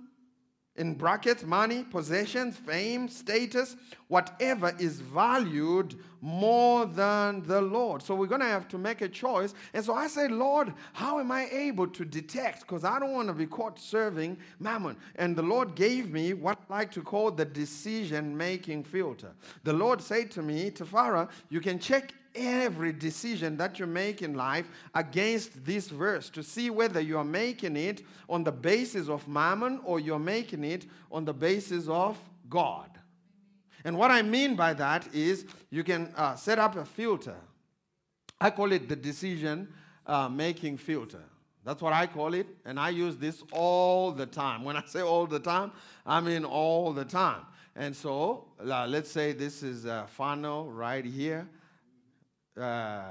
[0.81, 3.75] in brackets, money, possessions, fame, status,
[4.07, 8.01] whatever is valued more than the Lord.
[8.01, 9.53] So we're going to have to make a choice.
[9.75, 12.61] And so I say, Lord, how am I able to detect?
[12.61, 14.97] Because I don't want to be caught serving mammon.
[15.17, 19.31] And the Lord gave me what I like to call the decision making filter.
[19.63, 24.33] The Lord said to me, Tafara, you can check every decision that you make in
[24.33, 29.27] life against this verse to see whether you are making it on the basis of
[29.27, 32.17] mammon or you're making it on the basis of
[32.49, 32.89] God.
[33.83, 37.35] And what I mean by that is you can uh, set up a filter.
[38.39, 39.67] I call it the decision
[40.05, 41.23] uh, making filter.
[41.63, 44.63] That's what I call it, and I use this all the time.
[44.63, 45.71] When I say all the time,
[46.05, 47.41] I mean all the time.
[47.75, 51.47] And so, uh, let's say this is a funnel right here.
[52.59, 53.03] Uh,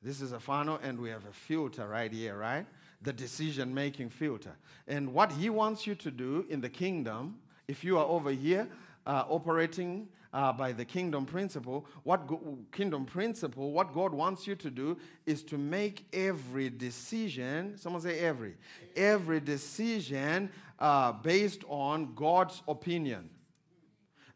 [0.00, 2.66] this is a funnel, and we have a filter right here, right?
[3.02, 4.56] The decision making filter.
[4.86, 8.68] And what he wants you to do in the kingdom, if you are over here
[9.06, 14.54] uh, operating uh, by the kingdom principle, what go- kingdom principle, what God wants you
[14.56, 18.54] to do is to make every decision, someone say every,
[18.94, 23.30] every decision uh, based on God's opinion,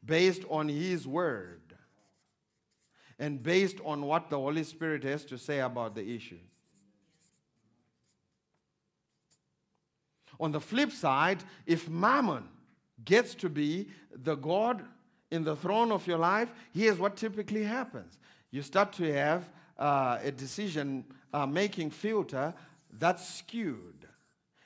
[0.05, 1.62] based on His word
[3.23, 6.41] and based on what the Holy Spirit has to say about the issue.
[10.41, 12.49] On the flip side, if Mammon
[13.05, 14.83] gets to be the God
[15.31, 18.19] in the throne of your life, here's what typically happens
[18.51, 22.53] you start to have uh, a decision uh, making filter
[22.99, 24.09] that's skewed.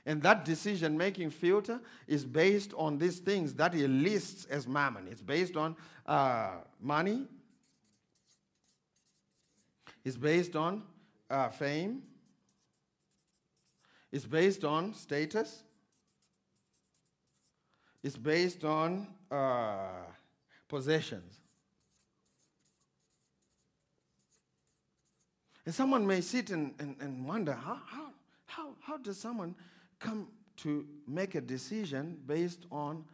[0.07, 5.09] And that decision making filter is based on these things that he lists as mammon.
[5.11, 7.27] It's based on uh, money,
[10.07, 10.85] it's based on
[11.29, 12.01] uh, fame.
[14.13, 15.65] It's based on status.
[18.05, 20.05] It's based on uh,
[20.69, 21.41] possessions.
[25.65, 28.07] And someone may sit and, and, and wonder how, how,
[28.47, 29.57] how, how does someone
[29.99, 33.05] come to make a decision based on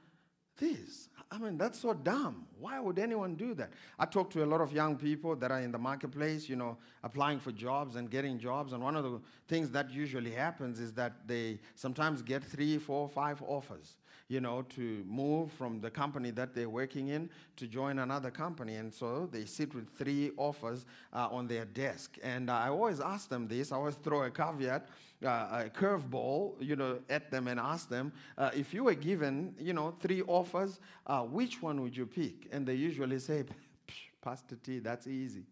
[0.59, 1.09] this?
[1.33, 2.45] I mean, that's so dumb.
[2.61, 3.71] Why would anyone do that?
[3.99, 6.77] I talk to a lot of young people that are in the marketplace, you know,
[7.03, 8.75] applying for jobs and getting jobs.
[8.75, 9.19] And one of the
[9.49, 13.97] things that usually happens is that they sometimes get three, four, five offers,
[14.29, 18.77] you know, to move from the company that they're working in to join another company.
[18.77, 22.19] And so they sit with three offers uh, on their desk.
[22.23, 24.89] And I always ask them this, I always throw a caveat
[25.25, 29.55] uh, a curveball, you know, at them and ask them, uh, if you were given,
[29.59, 32.49] you know, three offers, uh, which one would you pick?
[32.51, 33.45] And they usually say,
[34.23, 35.45] Pastor T, that's easy.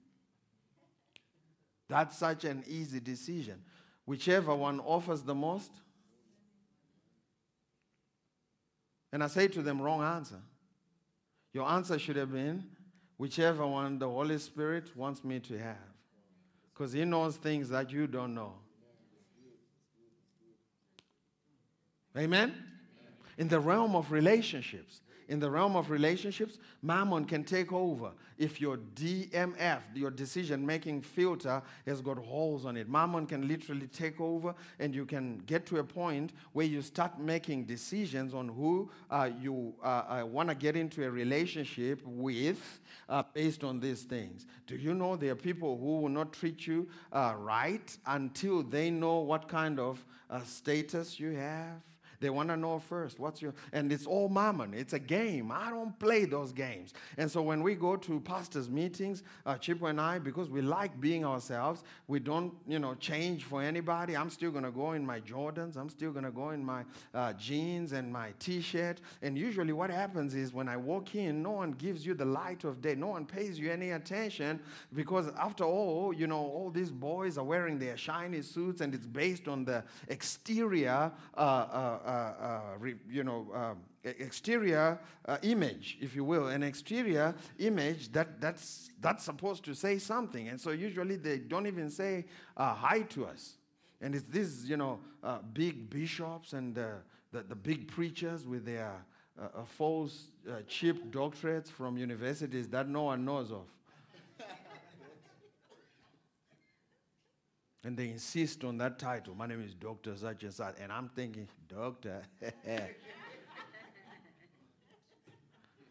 [1.88, 3.62] That's such an easy decision.
[4.04, 5.72] Whichever one offers the most.
[9.12, 10.40] And I say to them, wrong answer.
[11.52, 12.64] Your answer should have been,
[13.16, 15.76] whichever one the Holy Spirit wants me to have.
[16.72, 18.54] Because He knows things that you don't know.
[22.16, 22.54] Amen?
[23.38, 28.60] In the realm of relationships, in the realm of relationships, mammon can take over if
[28.60, 32.88] your DMF, your decision making filter, has got holes on it.
[32.88, 37.20] Mammon can literally take over, and you can get to a point where you start
[37.20, 42.80] making decisions on who uh, you uh, uh, want to get into a relationship with
[43.08, 44.46] uh, based on these things.
[44.66, 48.90] Do you know there are people who will not treat you uh, right until they
[48.90, 51.89] know what kind of uh, status you have?
[52.20, 54.74] They want to know first what's your, and it's all mammon.
[54.74, 55.50] It's a game.
[55.50, 56.92] I don't play those games.
[57.16, 61.00] And so when we go to pastors' meetings, uh, Chip and I, because we like
[61.00, 64.16] being ourselves, we don't, you know, change for anybody.
[64.16, 65.76] I'm still going to go in my Jordans.
[65.76, 69.00] I'm still going to go in my uh, jeans and my T-shirt.
[69.22, 72.64] And usually what happens is when I walk in, no one gives you the light
[72.64, 72.94] of day.
[72.94, 74.60] No one pays you any attention
[74.94, 79.06] because after all, you know, all these boys are wearing their shiny suits and it's
[79.06, 81.98] based on the exterior uh uh,
[82.78, 88.90] re, you know, um, exterior uh, image, if you will, an exterior image that, that's,
[89.00, 90.48] that's supposed to say something.
[90.48, 92.24] And so usually they don't even say
[92.56, 93.56] uh, hi to us.
[94.00, 96.86] And it's these, you know, uh, big bishops and uh,
[97.32, 99.04] the, the big preachers with their
[99.38, 103.66] uh, uh, false, uh, cheap doctorates from universities that no one knows of.
[107.82, 109.34] And they insist on that title.
[109.34, 110.14] My name is Dr.
[110.16, 110.74] Such and such.
[110.80, 112.20] And I'm thinking, Doctor?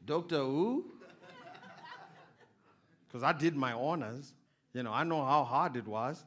[0.06, 0.86] Doctor who?
[3.08, 4.34] Because I did my honors.
[4.73, 6.23] You know, I know how hard it was.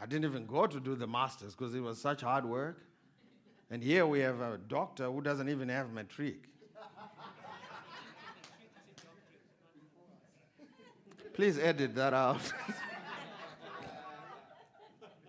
[0.00, 2.80] I didn't even go to do the masters because it was such hard work.
[3.70, 6.44] And here we have a doctor who doesn't even have matric.
[11.34, 12.40] Please edit that out.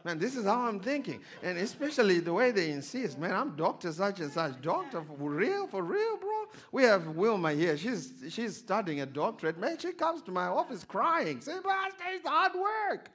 [0.05, 1.19] Man, this is how I'm thinking.
[1.43, 4.61] And especially the way they insist, man, I'm doctor such and such.
[4.61, 6.45] Doctor for real, for real, bro.
[6.71, 7.77] We have Wilma here.
[7.77, 9.57] She's she's studying a doctorate.
[9.59, 13.09] Man, she comes to my office crying, saying, Pastor, it's hard work.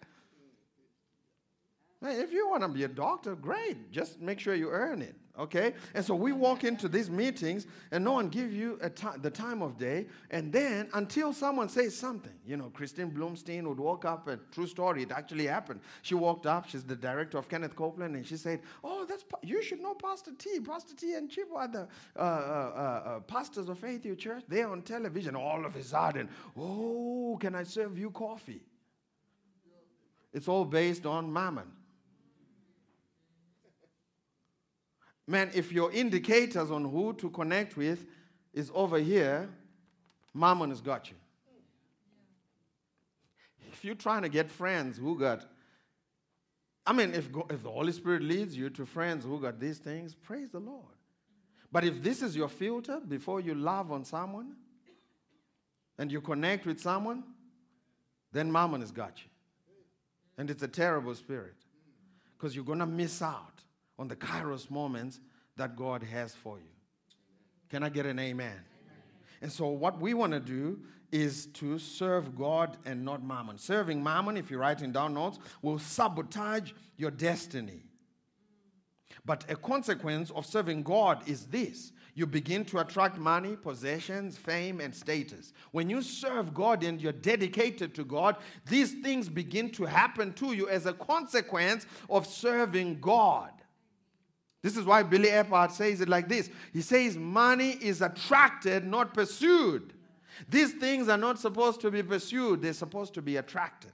[2.00, 3.90] Man, if you want to be a doctor, great.
[3.90, 5.74] Just make sure you earn it, okay?
[5.94, 8.78] And so we walk into these meetings, and no one give you
[9.20, 10.06] the time of day.
[10.30, 14.28] And then until someone says something, you know, Christine Bloomstein would walk up.
[14.28, 15.02] A true story.
[15.02, 15.80] It actually happened.
[16.02, 16.68] She walked up.
[16.68, 19.94] She's the director of Kenneth Copeland, and she said, "Oh, that's Pa- you should know
[19.94, 20.60] Pastor T.
[20.60, 24.44] Pastor T and Chip are the uh, uh, uh, uh, pastors of Faith Hill Church.
[24.48, 25.36] They're on television.
[25.36, 28.62] All of a sudden, oh, can I serve you coffee?
[30.32, 31.70] It's all based on mammon.
[35.26, 38.06] Man, if your indicators on who to connect with
[38.52, 39.48] is over here,
[40.34, 41.16] Mammon has got you.
[43.72, 45.46] If you're trying to get friends who got,
[46.86, 50.14] I mean, if, if the Holy Spirit leads you to friends who got these things,
[50.14, 50.84] praise the Lord.
[51.72, 54.54] But if this is your filter before you love on someone
[55.98, 57.24] and you connect with someone,
[58.30, 59.30] then Mammon has got you.
[60.36, 61.56] And it's a terrible spirit
[62.36, 63.63] because you're going to miss out
[63.98, 65.20] on the kairos moments
[65.56, 66.64] that God has for you.
[67.70, 68.46] Can I get an amen?
[68.46, 68.64] amen.
[69.40, 70.80] And so, what we want to do
[71.12, 73.58] is to serve God and not mammon.
[73.58, 77.82] Serving mammon, if you're writing down notes, will sabotage your destiny.
[79.24, 84.80] But a consequence of serving God is this you begin to attract money, possessions, fame,
[84.80, 85.52] and status.
[85.72, 90.52] When you serve God and you're dedicated to God, these things begin to happen to
[90.52, 93.50] you as a consequence of serving God.
[94.64, 99.12] This is why Billy Epperhart says it like this He says, Money is attracted, not
[99.12, 99.92] pursued.
[100.48, 103.92] These things are not supposed to be pursued, they're supposed to be attracted.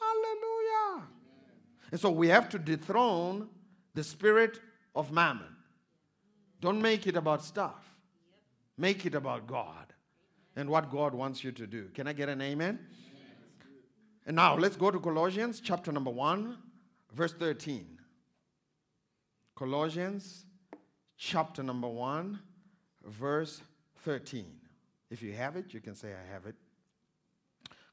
[0.00, 1.08] Hallelujah.
[1.90, 3.48] And so we have to dethrone
[3.94, 4.60] the spirit
[4.94, 5.56] of mammon.
[6.60, 7.96] Don't make it about stuff,
[8.78, 9.92] make it about God
[10.54, 11.88] and what God wants you to do.
[11.94, 12.78] Can I get an amen?
[14.24, 16.56] And now let's go to Colossians chapter number 1,
[17.12, 17.93] verse 13.
[19.56, 20.46] Colossians
[21.16, 22.38] chapter number 1,
[23.04, 23.62] verse
[24.04, 24.46] 13.
[25.10, 26.56] If you have it, you can say, I have it.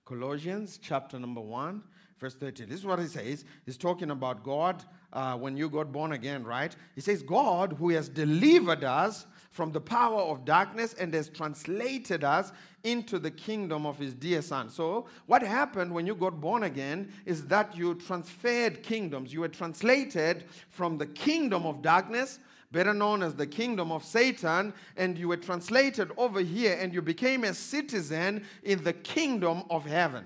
[0.03, 1.83] Colossians chapter number 1,
[2.17, 2.67] verse 13.
[2.67, 3.45] This is what he says.
[3.65, 6.75] He's talking about God uh, when you got born again, right?
[6.95, 12.23] He says, God who has delivered us from the power of darkness and has translated
[12.23, 12.51] us
[12.83, 14.69] into the kingdom of his dear son.
[14.69, 19.31] So, what happened when you got born again is that you transferred kingdoms.
[19.31, 22.39] You were translated from the kingdom of darkness
[22.71, 27.01] better known as the kingdom of Satan, and you were translated over here and you
[27.01, 30.23] became a citizen in the kingdom of heaven.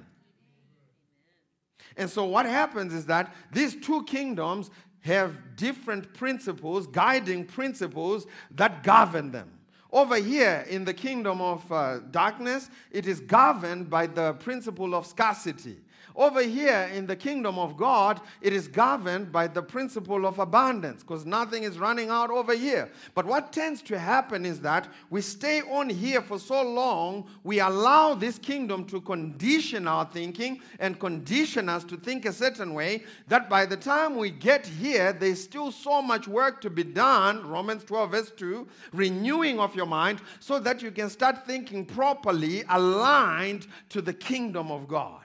[1.98, 4.70] And so, what happens is that these two kingdoms
[5.06, 9.52] have different principles, guiding principles that govern them.
[9.92, 15.06] Over here in the kingdom of uh, darkness, it is governed by the principle of
[15.06, 15.78] scarcity.
[16.16, 21.04] Over here in the kingdom of God, it is governed by the principle of abundance
[21.04, 22.90] because nothing is running out over here.
[23.14, 27.60] But what tends to happen is that we stay on here for so long, we
[27.60, 33.04] allow this kingdom to condition our thinking and condition us to think a certain way
[33.28, 37.46] that by the time we get here, there's still so much work to be done.
[37.46, 42.64] Romans 12, verse 2 renewing of your mind so that you can start thinking properly,
[42.70, 45.25] aligned to the kingdom of God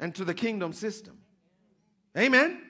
[0.00, 1.18] and to the kingdom system.
[2.16, 2.62] Amen.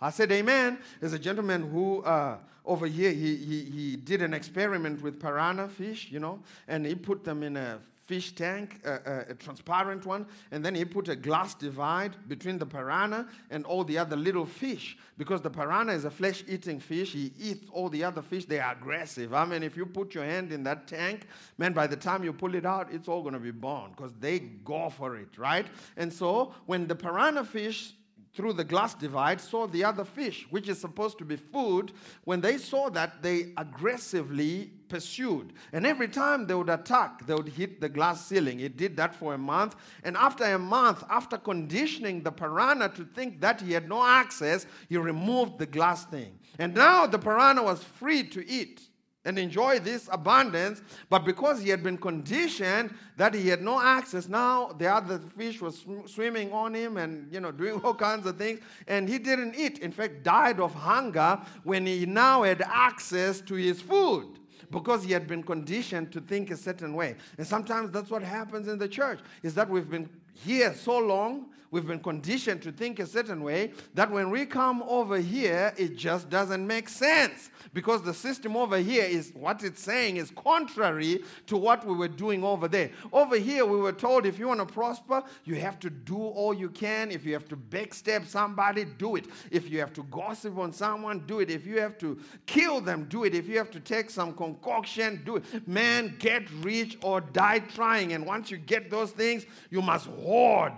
[0.00, 0.78] I said amen.
[1.00, 5.68] There's a gentleman who uh, over here he, he, he did an experiment with piranha
[5.68, 7.78] fish, you know, and he put them in a
[8.10, 12.58] fish tank, uh, uh, a transparent one, and then he put a glass divide between
[12.58, 14.98] the piranha and all the other little fish.
[15.16, 18.58] Because the piranha is a flesh eating fish, he eats all the other fish, they
[18.58, 19.32] are aggressive.
[19.32, 22.32] I mean, if you put your hand in that tank, man, by the time you
[22.32, 25.68] pull it out, it's all going to be burned because they go for it, right?
[25.96, 27.92] And so when the piranha fish
[28.32, 31.92] through the glass divide saw the other fish, which is supposed to be food.
[32.24, 35.52] When they saw that, they aggressively pursued.
[35.72, 38.60] And every time they would attack, they would hit the glass ceiling.
[38.60, 39.74] It did that for a month.
[40.04, 44.66] And after a month, after conditioning the piranha to think that he had no access,
[44.88, 46.38] he removed the glass thing.
[46.58, 48.89] And now the piranha was free to eat
[49.24, 50.82] and enjoy this abundance.
[51.08, 55.60] But because he had been conditioned that he had no access, now the other fish
[55.60, 59.18] was sw- swimming on him and you know doing all kinds of things, and he
[59.18, 59.78] didn't eat.
[59.78, 64.38] In fact, died of hunger when he now had access to his food.
[64.70, 67.16] Because he had been conditioned to think a certain way.
[67.38, 71.46] And sometimes that's what happens in the church, is that we've been here so long,
[71.70, 75.96] we've been conditioned to think a certain way, that when we come over here, it
[75.96, 77.50] just doesn't make sense.
[77.72, 82.08] Because the system over here is what it's saying is contrary to what we were
[82.08, 82.90] doing over there.
[83.12, 86.52] Over here, we were told if you want to prosper, you have to do all
[86.52, 87.10] you can.
[87.10, 89.26] If you have to backstab somebody, do it.
[89.50, 91.50] If you have to gossip on someone, do it.
[91.50, 93.34] If you have to kill them, do it.
[93.34, 95.68] If you have to take some concoction, do it.
[95.68, 98.12] Man, get rich or die trying.
[98.12, 100.72] And once you get those things, you must hoard.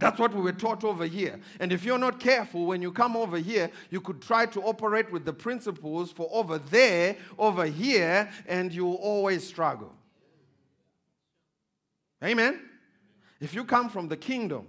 [0.00, 1.38] That's what we were taught over here.
[1.60, 5.12] And if you're not careful, when you come over here, you could try to operate
[5.12, 9.92] with the principles for over there, over here, and you'll always struggle.
[12.24, 12.60] Amen?
[13.40, 14.66] If you come from the kingdom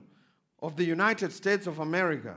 [0.62, 2.36] of the United States of America,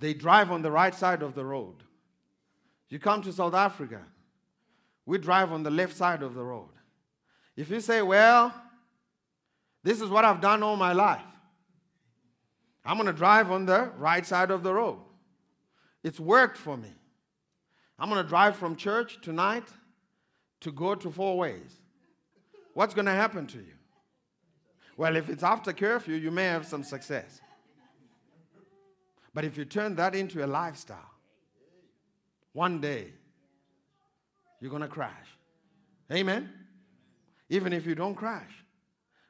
[0.00, 1.76] they drive on the right side of the road.
[2.88, 4.00] You come to South Africa,
[5.04, 6.70] we drive on the left side of the road.
[7.54, 8.54] If you say, well,
[9.82, 11.20] this is what I've done all my life,
[12.84, 14.98] I'm going to drive on the right side of the road.
[16.02, 16.92] It's worked for me.
[17.98, 19.64] I'm going to drive from church tonight
[20.60, 21.72] to go to Fourways.
[22.74, 23.74] What's going to happen to you?
[24.96, 27.40] Well, if it's after curfew, you may have some success.
[29.32, 31.10] But if you turn that into a lifestyle,
[32.52, 33.12] one day
[34.60, 35.26] you're going to crash.
[36.12, 36.52] Amen?
[37.48, 38.63] Even if you don't crash.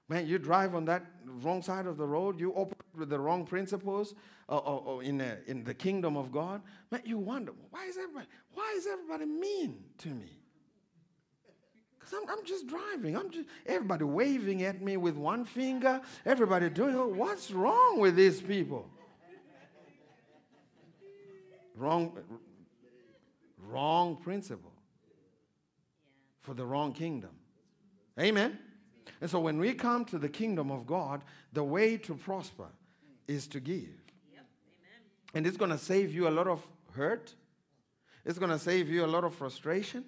[0.09, 1.05] Man, you drive on that
[1.42, 4.14] wrong side of the road, you operate with the wrong principles
[4.48, 6.61] or, or, or in, a, in the kingdom of God.
[6.90, 10.30] Man, you wonder, why is everybody, why is everybody mean to me?
[11.98, 13.16] Because I'm, I'm just driving.
[13.16, 16.02] I'm just, everybody waving at me with one finger.
[16.26, 18.90] Everybody doing, oh, what's wrong with these people?
[21.76, 22.16] Wrong,
[23.68, 24.72] wrong principle
[26.42, 27.30] for the wrong kingdom.
[28.20, 28.59] Amen.
[29.20, 32.68] And so when we come to the kingdom of God, the way to prosper
[33.26, 33.88] is to give.
[35.34, 37.34] And it's going to save you a lot of hurt.
[38.24, 40.05] It's going to save you a lot of frustration.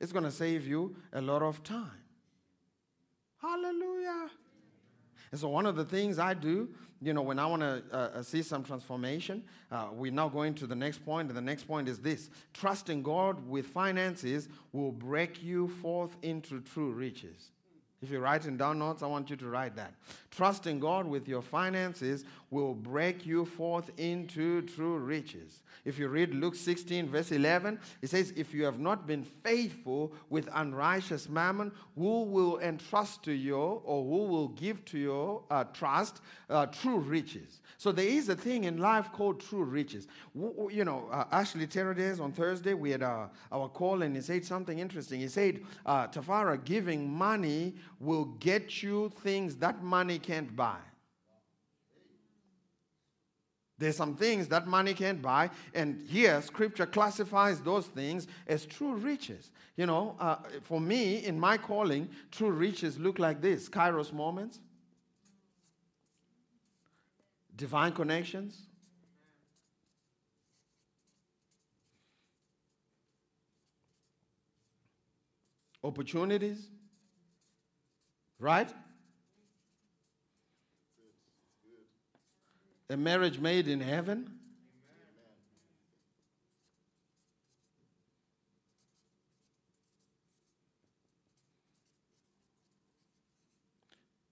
[0.00, 1.90] It's going to save you a lot of time.
[3.42, 4.30] Hallelujah.
[5.30, 6.68] And so, one of the things I do,
[7.02, 10.66] you know, when I want to uh, see some transformation, uh, we're now going to
[10.66, 15.42] the next point, and the next point is this trusting God with finances will break
[15.42, 17.50] you forth into true riches.
[18.00, 19.92] If you're writing down notes, I want you to write that.
[20.30, 25.62] Trusting God with your finances will break you forth into true riches.
[25.84, 30.12] If you read Luke 16, verse 11, it says, If you have not been faithful
[30.28, 35.64] with unrighteous mammon, who will entrust to you or who will give to your uh,
[35.64, 36.20] trust
[36.50, 37.60] uh, true riches?
[37.78, 40.08] So there is a thing in life called true riches.
[40.36, 44.22] W- you know, uh, Ashley Terradez on Thursday, we had our, our call and he
[44.22, 45.20] said something interesting.
[45.20, 50.78] He said, uh, Tafara, giving money will get you things that money can't buy.
[53.78, 58.94] There's some things that money can't buy, and here scripture classifies those things as true
[58.94, 59.52] riches.
[59.76, 64.58] You know, uh, for me, in my calling, true riches look like this kairos moments,
[67.54, 68.62] divine connections,
[75.84, 76.68] opportunities,
[78.38, 78.70] right?
[82.90, 84.30] A marriage made in heaven.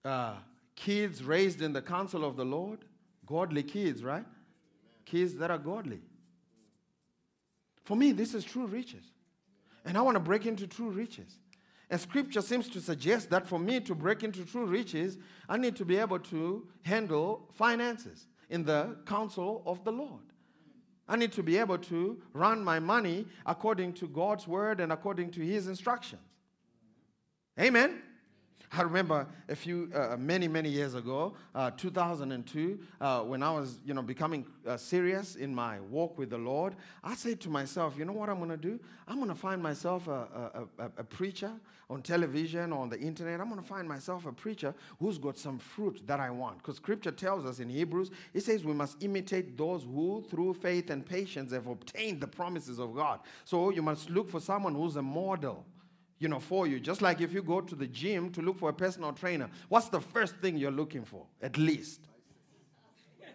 [0.04, 0.34] Uh,
[0.76, 2.78] kids raised in the counsel of the Lord,
[3.26, 4.24] godly kids, right?
[5.04, 6.00] Kids that are godly.
[7.84, 9.04] For me, this is true riches.
[9.84, 11.36] And I want to break into true riches.
[11.89, 15.18] And scripture seems to suggest that for me to break into true riches,
[15.49, 20.22] I need to be able to handle finances in the counsel of the Lord.
[21.09, 25.30] I need to be able to run my money according to God's word and according
[25.32, 26.22] to his instructions.
[27.59, 28.03] Amen.
[28.72, 33.78] I remember a few, uh, many, many years ago, uh, 2002, uh, when I was,
[33.84, 36.74] you know, becoming uh, serious in my walk with the Lord.
[37.04, 38.80] I said to myself, you know what I'm going to do?
[39.06, 41.52] I'm going to find myself a, a, a, a preacher
[41.88, 43.40] on television or on the internet.
[43.40, 46.58] I'm going to find myself a preacher who's got some fruit that I want.
[46.58, 50.90] Because Scripture tells us in Hebrews, it says we must imitate those who, through faith
[50.90, 53.20] and patience, have obtained the promises of God.
[53.44, 55.64] So you must look for someone who's a model
[56.18, 56.80] you know, for you.
[56.80, 59.88] Just like if you go to the gym to look for a personal trainer, what's
[59.88, 62.00] the first thing you're looking for, at least?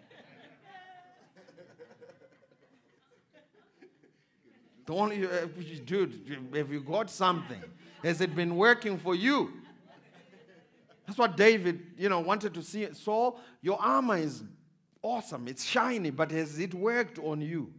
[4.86, 5.46] the only, uh,
[5.84, 7.62] dude, if you got something,
[8.02, 9.52] has it been working for you?
[11.06, 12.88] That's what David, you know, wanted to see.
[12.94, 14.42] Saul, your armor is
[15.02, 17.72] awesome, it's shiny, but has it worked on you?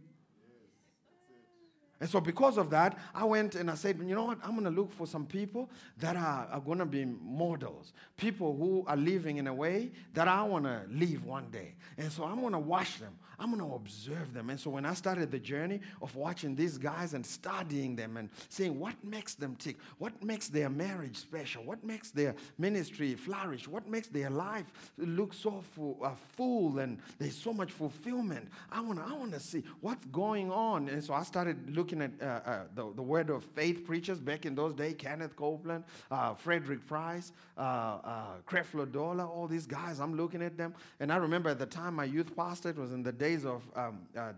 [2.04, 4.38] And so, because of that, I went and I said, you know what?
[4.44, 8.54] I'm going to look for some people that are, are going to be models, people
[8.54, 11.76] who are living in a way that I want to live one day.
[11.96, 14.50] And so, I'm going to watch them, I'm going to observe them.
[14.50, 18.28] And so, when I started the journey of watching these guys and studying them and
[18.48, 23.66] seeing what makes them tick, what makes their marriage special, what makes their ministry flourish,
[23.66, 24.66] what makes their life
[24.98, 29.40] look so full, uh, full and there's so much fulfillment, I want to I wanna
[29.40, 30.88] see what's going on.
[30.88, 34.46] And so, I started looking at uh, uh, the, the word of faith preachers back
[34.46, 40.00] in those days Kenneth Copeland, uh, Frederick Price, uh, uh, Creflo Dollar, all these guys.
[40.00, 40.74] I'm looking at them.
[41.00, 44.00] And I remember at the time my youth pastor, was in the days of um,
[44.14, 44.32] uh,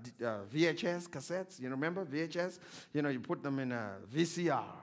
[0.55, 1.59] VHS cassettes.
[1.61, 2.61] You know remember VHS?
[2.95, 4.77] You know, you put them in a VCR.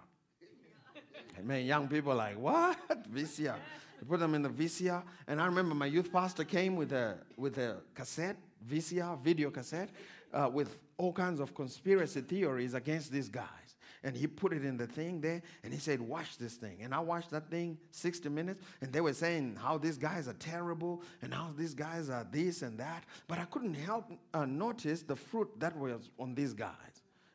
[1.37, 2.77] and young people like, what?
[3.13, 3.59] VCR.
[3.99, 5.01] You put them in the VCR.
[5.27, 8.35] And I remember my youth pastor came with a, with a cassette,
[8.69, 9.89] VCR, video cassette,
[10.33, 13.62] uh, with all kinds of conspiracy theories against this guys.
[14.03, 16.79] And he put it in the thing there and he said, Watch this thing.
[16.81, 20.33] And I watched that thing 60 minutes and they were saying how these guys are
[20.33, 23.05] terrible and how these guys are this and that.
[23.27, 26.73] But I couldn't help uh, notice the fruit that was on these guys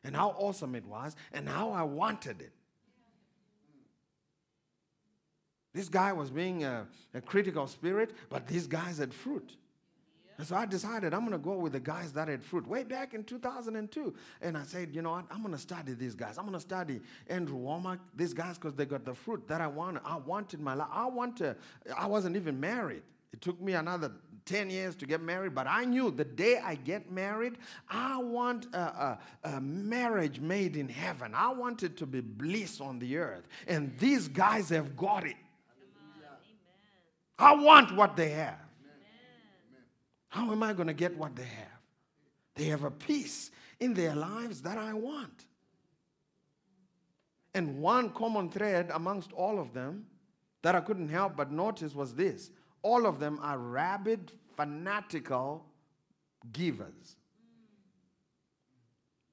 [0.03, 2.53] and how awesome it was and how I wanted it.
[5.73, 9.55] This guy was being a, a critical spirit, but these guys had fruit.
[10.39, 12.85] And so I decided I'm going to go with the guys that had fruit way
[12.85, 14.13] back in 2002.
[14.41, 15.25] And I said, you know what?
[15.29, 16.37] I'm going to study these guys.
[16.37, 19.67] I'm going to study Andrew Wommack, these guys, because they got the fruit that I
[19.67, 20.01] wanted.
[20.05, 20.87] I wanted my life.
[20.93, 21.57] I want to,
[21.93, 23.01] I wasn't even married.
[23.33, 24.13] It took me another
[24.45, 27.57] 10 years to get married, but I knew the day I get married,
[27.89, 31.33] I want a, a, a, marriage made in heaven.
[31.35, 33.45] I want it to be bliss on the earth.
[33.67, 35.35] And these guys have got it.
[37.37, 38.68] I want what they have.
[40.29, 41.79] How am I going to get what they have?
[42.55, 45.45] They have a peace in their lives that I want.
[47.53, 50.05] And one common thread amongst all of them
[50.61, 52.51] that I couldn't help but notice was this
[52.81, 55.65] all of them are rabid, fanatical
[56.51, 57.17] givers.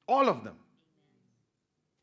[0.09, 0.57] All of them,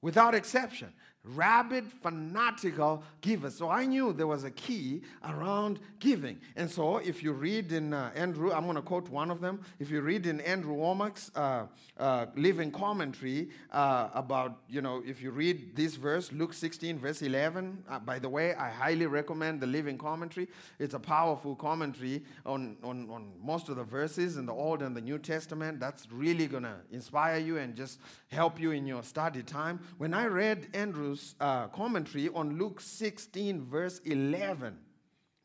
[0.02, 0.94] without exception
[1.24, 3.56] rabid, fanatical givers.
[3.56, 6.38] So I knew there was a key around giving.
[6.58, 9.62] And so if you read in uh, Andrew, I'm going to quote one of them.
[9.80, 11.68] If you read in Andrew Wommack's uh,
[11.98, 17.22] uh, living commentary uh, about, you know, if you read this verse, Luke 16, verse
[17.22, 20.50] 11, uh, by the way, I highly recommend the living commentary.
[20.78, 24.94] It's a powerful commentary on, on, on most of the verses in the Old and
[24.96, 25.80] the New Testament.
[25.80, 29.80] That's really going to inspire you and just help you in your study time.
[29.98, 34.78] When I read Andrew uh, commentary on Luke 16, verse 11.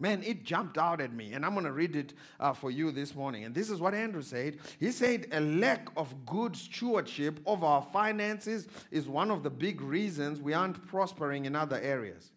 [0.00, 2.92] Man, it jumped out at me, and I'm going to read it uh, for you
[2.92, 3.44] this morning.
[3.44, 4.58] And this is what Andrew said.
[4.78, 9.80] He said, A lack of good stewardship of our finances is one of the big
[9.80, 12.30] reasons we aren't prospering in other areas.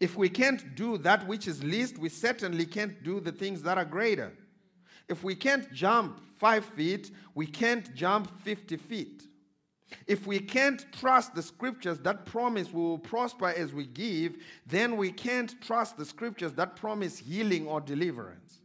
[0.00, 3.78] If we can't do that which is least, we certainly can't do the things that
[3.78, 4.32] are greater.
[5.08, 9.25] If we can't jump five feet, we can't jump 50 feet.
[10.06, 14.96] If we can't trust the scriptures that promise we will prosper as we give, then
[14.96, 18.60] we can't trust the scriptures that promise healing or deliverance.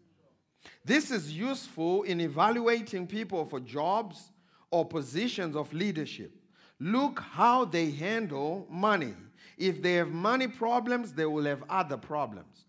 [0.84, 4.32] This is useful in evaluating people for jobs
[4.72, 6.32] or positions of leadership.
[6.80, 9.14] Look how they handle money.
[9.58, 12.66] If they have money problems, they will have other problems.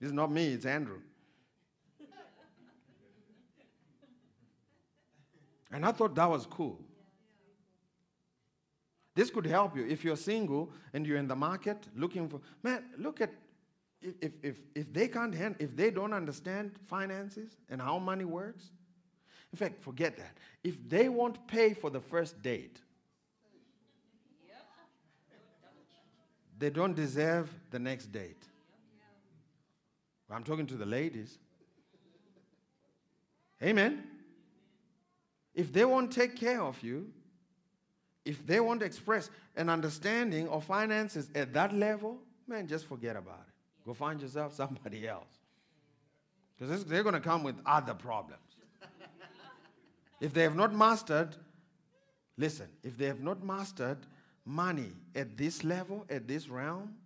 [0.00, 0.06] Yeah.
[0.06, 1.00] It's not me, it's Andrew.
[5.72, 6.78] and I thought that was cool.
[9.18, 9.84] This could help you.
[9.84, 13.32] If you're single and you're in the market looking for, man, look at
[14.00, 14.14] if,
[14.44, 18.70] if, if, they can't hand, if they don't understand finances and how money works,
[19.52, 20.38] in fact, forget that.
[20.62, 22.80] If they won't pay for the first date,
[26.56, 28.44] they don't deserve the next date.
[30.30, 31.38] I'm talking to the ladies.
[33.64, 34.04] Amen.
[35.56, 37.10] If they won't take care of you,
[38.28, 43.16] if they want to express an understanding of finances at that level, man, just forget
[43.16, 43.54] about it.
[43.86, 45.38] Go find yourself somebody else.
[46.58, 48.42] Because they're going to come with other problems.
[50.20, 51.34] if they have not mastered,
[52.36, 53.96] listen, if they have not mastered
[54.44, 56.96] money at this level, at this realm,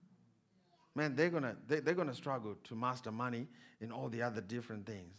[0.96, 3.46] man, they're going to they, they're going to struggle to master money
[3.80, 5.14] in all the other different things.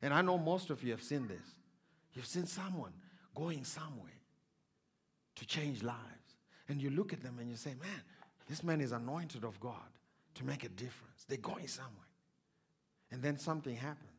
[0.00, 1.56] And I know most of you have seen this.
[2.14, 2.92] You've seen someone
[3.34, 4.15] going somewhere
[5.36, 6.36] to change lives.
[6.68, 8.02] And you look at them and you say, man,
[8.48, 9.74] this man is anointed of God
[10.34, 11.24] to make a difference.
[11.28, 11.92] They're going somewhere.
[13.10, 14.10] And then something happens.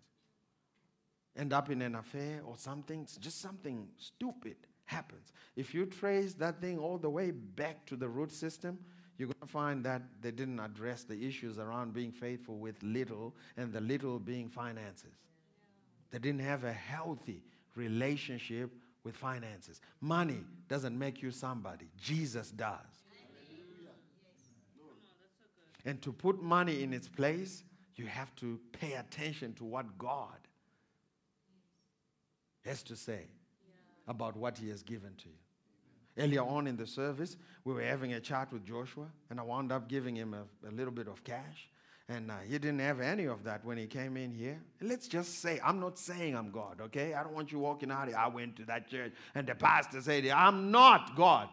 [1.36, 4.56] End up in an affair or something, just something stupid
[4.86, 5.32] happens.
[5.56, 8.80] If you trace that thing all the way back to the root system,
[9.18, 13.36] you're going to find that they didn't address the issues around being faithful with little
[13.56, 15.14] and the little being finances.
[16.12, 17.44] They didn't have a healthy
[17.76, 18.72] relationship
[19.08, 19.80] with finances.
[20.02, 22.76] Money doesn't make you somebody, Jesus does.
[25.86, 27.64] And to put money in its place,
[27.96, 30.38] you have to pay attention to what God
[32.66, 33.22] has to say
[34.10, 36.22] about what He has given to you.
[36.22, 39.72] Earlier on in the service, we were having a chat with Joshua, and I wound
[39.72, 41.70] up giving him a, a little bit of cash.
[42.10, 44.62] And uh, he didn't have any of that when he came in here.
[44.82, 47.14] Let's just say, I'm not saying I'm God, okay?
[47.14, 48.16] I don't want you walking out here.
[48.16, 51.50] I went to that church and the pastor said, I'm not God.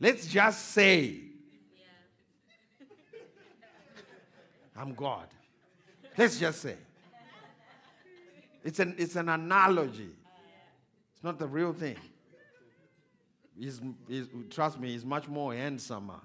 [0.00, 1.20] Let's just say,
[4.76, 5.28] I'm God.
[6.18, 6.76] Let's just say.
[8.64, 10.10] It's an, it's an analogy,
[11.14, 11.96] it's not the real thing.
[13.58, 16.20] He's, he's, trust me, he's much more handsomer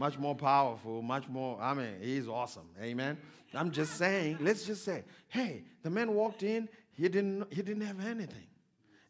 [0.00, 1.60] much more powerful, much more.
[1.60, 2.66] I mean, he's awesome.
[2.82, 3.18] Amen.
[3.52, 7.82] I'm just saying, let's just say, hey, the man walked in, he didn't, he didn't
[7.82, 8.46] have anything.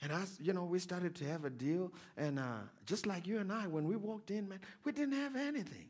[0.03, 1.93] And I, you know, we started to have a deal.
[2.16, 5.36] And uh, just like you and I, when we walked in, man, we didn't have
[5.36, 5.86] anything.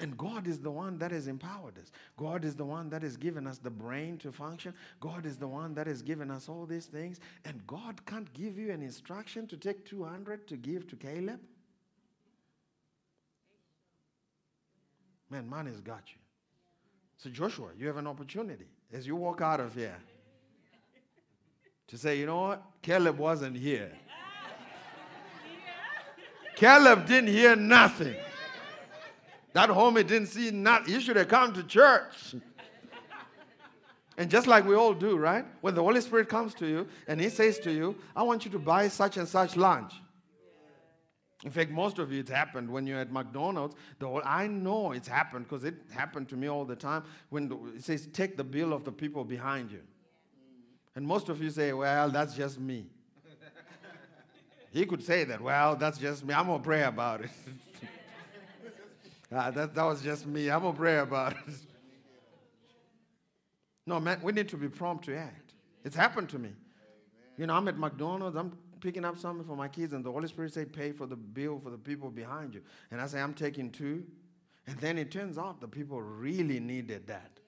[0.00, 1.92] And God is the one that has empowered us.
[2.16, 4.74] God is the one that has given us the brain to function.
[4.98, 7.20] God is the one that has given us all these things.
[7.44, 11.38] And God can't give you an instruction to take 200 to give to Caleb.
[15.30, 16.20] Man, money's got you.
[17.18, 19.96] So, Joshua, you have an opportunity as you walk out of here
[21.88, 22.62] to say, you know what?
[22.82, 23.92] Caleb wasn't here.
[26.56, 28.16] Caleb didn't hear nothing.
[29.52, 30.92] That homie didn't see nothing.
[30.92, 32.34] You should have come to church.
[34.18, 35.44] And just like we all do, right?
[35.60, 38.50] When the Holy Spirit comes to you and He says to you, I want you
[38.52, 39.94] to buy such and such lunch.
[41.44, 43.76] In fact, most of you, it's happened when you're at McDonald's.
[43.98, 47.04] The whole, I know it's happened because it happened to me all the time.
[47.28, 49.82] When it says, take the bill of the people behind you.
[50.94, 52.86] And most of you say, well, that's just me.
[54.72, 56.32] he could say that, well, that's just me.
[56.32, 57.30] I'm going to pray about it.
[59.32, 60.50] ah, that, that was just me.
[60.50, 61.54] I'm going to pray about it.
[63.86, 65.52] no, man, we need to be prompt to act.
[65.84, 66.52] It's happened to me.
[67.36, 70.28] You know, I'm at McDonald's, I'm picking up something for my kids, and the Holy
[70.28, 72.62] Spirit say, pay for the bill for the people behind you.
[72.90, 74.04] And I say, I'm taking two.
[74.66, 77.38] And then it turns out the people really needed that.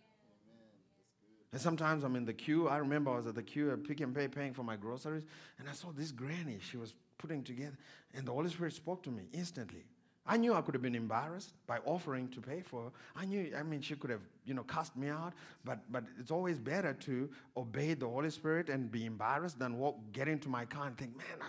[1.53, 2.69] And sometimes I'm in the queue.
[2.69, 5.25] I remember I was at the queue at Pick n Pay paying for my groceries,
[5.59, 7.77] and I saw this granny she was putting together,
[8.15, 9.85] and the Holy Spirit spoke to me instantly.
[10.29, 12.91] I knew I could have been embarrassed by offering to pay for her.
[13.17, 15.33] I knew, I mean, she could have, you know, cast me out,
[15.65, 19.97] but, but it's always better to obey the Holy Spirit and be embarrassed than walk,
[20.13, 21.47] get into my car and think, man, I,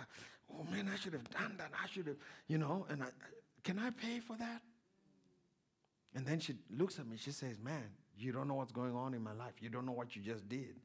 [0.53, 1.71] oh man, I should have done that.
[1.73, 2.15] I should have,
[2.47, 3.07] you know, and I,
[3.65, 4.61] can I pay for that?
[6.15, 7.83] And then she looks at me, she says, man,
[8.17, 9.53] you don't know what's going on in my life.
[9.59, 10.75] You don't know what you just did.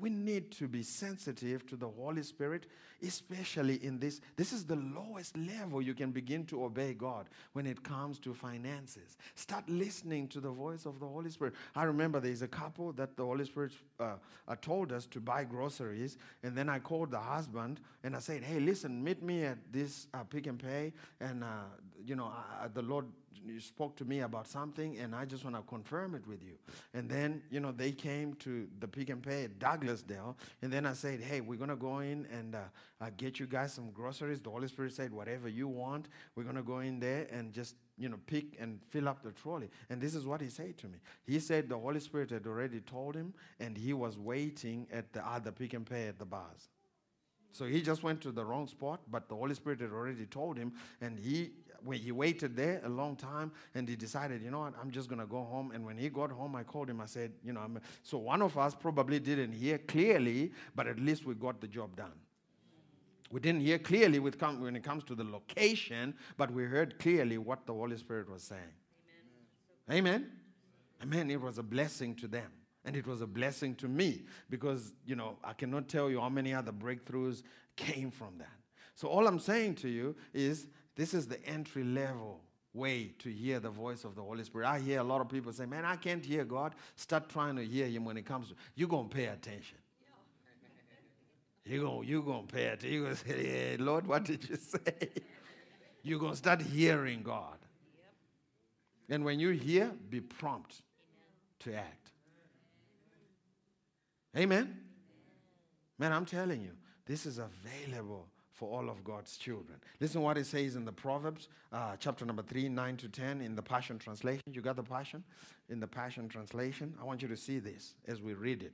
[0.00, 2.66] We need to be sensitive to the Holy Spirit,
[3.02, 4.20] especially in this.
[4.36, 8.34] This is the lowest level you can begin to obey God when it comes to
[8.34, 9.16] finances.
[9.36, 11.54] Start listening to the voice of the Holy Spirit.
[11.74, 14.14] I remember there's a couple that the Holy Spirit uh,
[14.48, 18.42] uh, told us to buy groceries, and then I called the husband and I said,
[18.42, 21.64] "Hey, listen, meet me at this uh, Pick n Pay, and uh,
[22.04, 22.32] you know,
[22.74, 23.06] the Lord
[23.44, 26.54] you spoke to me about something, and I just want to confirm it with you.
[26.94, 30.86] And then, you know, they came to the Pick n Pay at Douglasdale, and then
[30.86, 32.58] I said, hey, we're going to go in and uh,
[33.00, 34.40] uh, get you guys some groceries.
[34.40, 37.74] The Holy Spirit said, whatever you want, we're going to go in there and just,
[37.98, 39.70] you know, pick and fill up the trolley.
[39.90, 40.98] And this is what he said to me.
[41.26, 45.26] He said the Holy Spirit had already told him, and he was waiting at the
[45.26, 46.68] other Pick n Pay at the bars.
[47.52, 50.58] So he just went to the wrong spot, but the Holy Spirit had already told
[50.58, 51.52] him, and he
[51.86, 55.08] when he waited there a long time, and he decided, you know what, I'm just
[55.08, 55.70] gonna go home.
[55.72, 57.00] And when he got home, I called him.
[57.00, 60.98] I said, you know, I'm, so one of us probably didn't hear clearly, but at
[60.98, 62.12] least we got the job done.
[63.30, 67.38] We didn't hear clearly com- when it comes to the location, but we heard clearly
[67.38, 68.62] what the Holy Spirit was saying.
[69.90, 70.30] Amen.
[71.02, 71.30] Amen.
[71.30, 72.50] It was a blessing to them.
[72.84, 76.28] And it was a blessing to me because, you know, I cannot tell you how
[76.28, 77.42] many other breakthroughs
[77.74, 78.48] came from that.
[78.94, 82.40] So, all I'm saying to you is this is the entry level
[82.72, 84.66] way to hear the voice of the Holy Spirit.
[84.66, 86.74] I hear a lot of people say, Man, I can't hear God.
[86.96, 89.78] Start trying to hear Him when it comes to you're going to pay attention.
[91.64, 92.92] You're going you gonna pay attention.
[92.92, 95.10] You're going to say, yeah, Lord, what did you say?
[96.02, 97.58] you're going to start hearing God.
[99.08, 100.82] And when you hear, be prompt
[101.60, 102.10] to act.
[104.36, 104.78] Amen.
[105.98, 106.70] Man, I'm telling you,
[107.06, 109.78] this is available for all of God's children.
[110.00, 113.54] Listen what it says in the Proverbs, uh, chapter number 3, 9 to 10, in
[113.54, 114.42] the Passion Translation.
[114.50, 115.22] You got the Passion?
[115.68, 116.94] In the Passion Translation.
[117.00, 118.72] I want you to see this as we read it.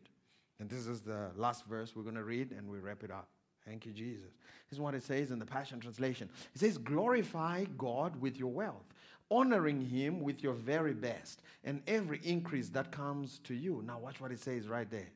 [0.61, 3.29] And this is the last verse we're going to read and we wrap it up.
[3.67, 4.31] Thank you, Jesus.
[4.71, 6.29] This is what it says in the Passion Translation.
[6.55, 8.95] It says, Glorify God with your wealth,
[9.31, 13.83] honoring Him with your very best, and every increase that comes to you.
[13.85, 15.11] Now, watch what it says right there.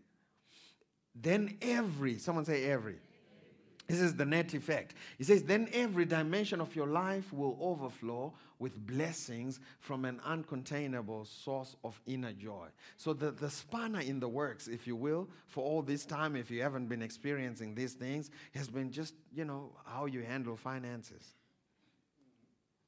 [1.14, 2.96] Then every, someone say every.
[3.86, 4.94] This is the net effect.
[5.16, 11.26] He says, then every dimension of your life will overflow with blessings from an uncontainable
[11.26, 12.66] source of inner joy.
[12.96, 16.50] So, the, the spanner in the works, if you will, for all this time, if
[16.50, 21.34] you haven't been experiencing these things, has been just, you know, how you handle finances.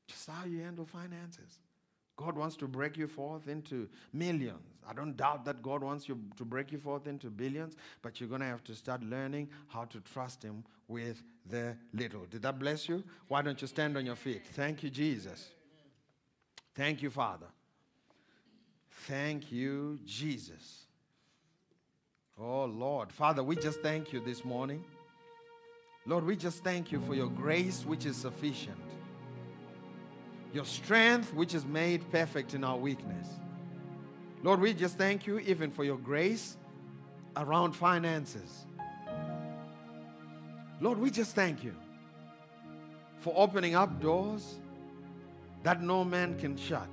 [0.08, 1.58] Just how you handle finances.
[2.18, 4.74] God wants to break you forth into millions.
[4.90, 8.28] I don't doubt that God wants you to break you forth into billions, but you're
[8.28, 12.24] going to have to start learning how to trust Him with the little.
[12.28, 13.04] Did that bless you?
[13.28, 14.44] Why don't you stand on your feet?
[14.48, 15.48] Thank you, Jesus.
[16.74, 17.46] Thank you, Father.
[18.90, 20.86] Thank you, Jesus.
[22.36, 23.12] Oh, Lord.
[23.12, 24.84] Father, we just thank you this morning.
[26.04, 28.78] Lord, we just thank you for your grace, which is sufficient
[30.58, 33.28] your strength, which is made perfect in our weakness.
[34.42, 36.56] Lord, we just thank you even for your grace
[37.36, 38.66] around finances.
[40.80, 41.76] Lord, we just thank you
[43.20, 44.56] for opening up doors
[45.62, 46.90] that no man can shut.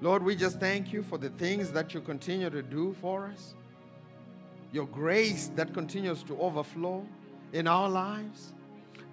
[0.00, 3.54] Lord, we just thank you for the things that you continue to do for us,
[4.72, 7.04] your grace that continues to overflow
[7.52, 8.54] in our lives.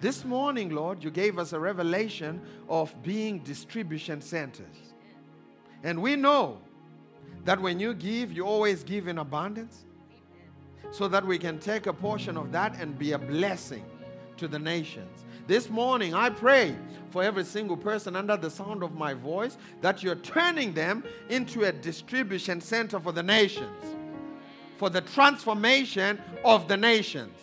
[0.00, 4.94] This morning, Lord, you gave us a revelation of being distribution centers.
[5.82, 6.58] And we know
[7.44, 9.84] that when you give, you always give in abundance
[10.90, 13.84] so that we can take a portion of that and be a blessing
[14.36, 15.24] to the nations.
[15.46, 16.76] This morning, I pray
[17.10, 21.64] for every single person under the sound of my voice that you're turning them into
[21.64, 23.96] a distribution center for the nations,
[24.76, 27.38] for the transformation of the nations.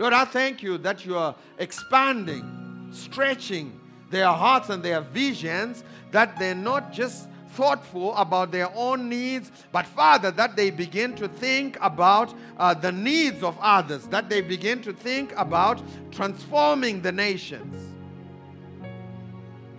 [0.00, 3.78] Lord, I thank you that you are expanding, stretching
[4.08, 9.84] their hearts and their visions, that they're not just thoughtful about their own needs, but
[9.84, 14.80] Father, that they begin to think about uh, the needs of others, that they begin
[14.80, 17.76] to think about transforming the nations.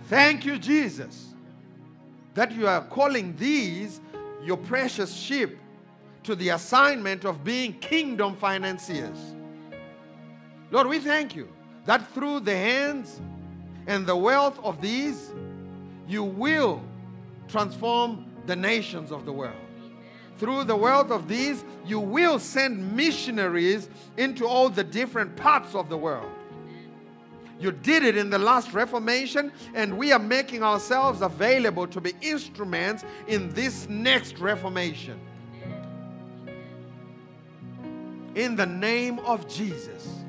[0.04, 1.34] Thank you, Jesus,
[2.34, 4.00] that you are calling these
[4.44, 5.58] your precious sheep
[6.22, 9.31] to the assignment of being kingdom financiers.
[10.72, 11.48] Lord, we thank you
[11.84, 13.20] that through the hands
[13.86, 15.30] and the wealth of these,
[16.08, 16.82] you will
[17.46, 19.54] transform the nations of the world.
[20.38, 25.90] Through the wealth of these, you will send missionaries into all the different parts of
[25.90, 26.32] the world.
[27.60, 32.14] You did it in the last Reformation, and we are making ourselves available to be
[32.22, 35.20] instruments in this next Reformation.
[38.34, 40.21] In the name of Jesus.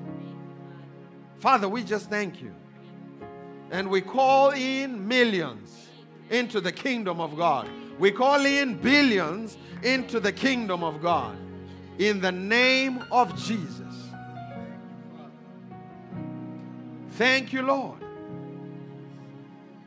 [1.44, 2.56] Father, we just thank you.
[3.70, 5.90] And we call in millions
[6.30, 7.70] into the kingdom of God.
[8.00, 11.36] We call in billions into the kingdom of God.
[12.00, 13.94] In the name of Jesus.
[17.10, 18.00] Thank you, Lord.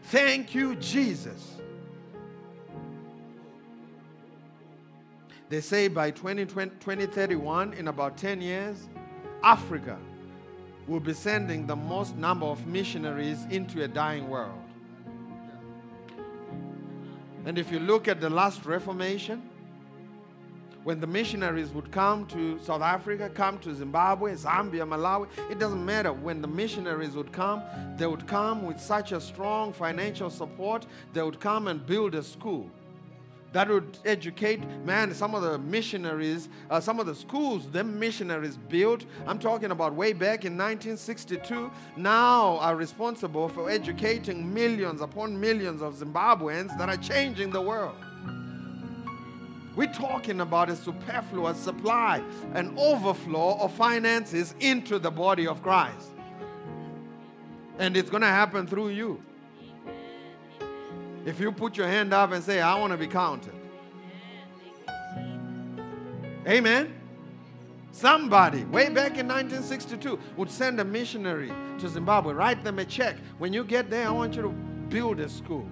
[0.02, 1.54] Thank you, Jesus.
[5.48, 8.90] They say by 2020, 2031, in about 10 years,
[9.42, 9.96] Africa
[10.86, 14.62] will be sending the most number of missionaries into a dying world.
[17.44, 19.42] And if you look at the last Reformation,
[20.84, 25.84] when the missionaries would come to South Africa, come to Zimbabwe, Zambia, Malawi, it doesn't
[25.84, 26.12] matter.
[26.12, 27.62] When the missionaries would come,
[27.96, 32.22] they would come with such a strong financial support, they would come and build a
[32.22, 32.70] school
[33.56, 38.58] that would educate man some of the missionaries uh, some of the schools them missionaries
[38.68, 39.06] built.
[39.26, 45.80] I'm talking about way back in 1962 now are responsible for educating millions upon millions
[45.80, 47.96] of zimbabweans that are changing the world.
[49.74, 56.10] We're talking about a superfluous supply an overflow of finances into the body of christ.
[57.78, 59.22] And it's going to happen through you
[61.26, 63.52] if you put your hand up and say, I want to be counted.
[66.46, 66.94] Amen.
[67.90, 71.50] Somebody, way back in 1962, would send a missionary
[71.80, 73.16] to Zimbabwe, write them a check.
[73.38, 74.50] When you get there, I want you to
[74.88, 75.68] build a school.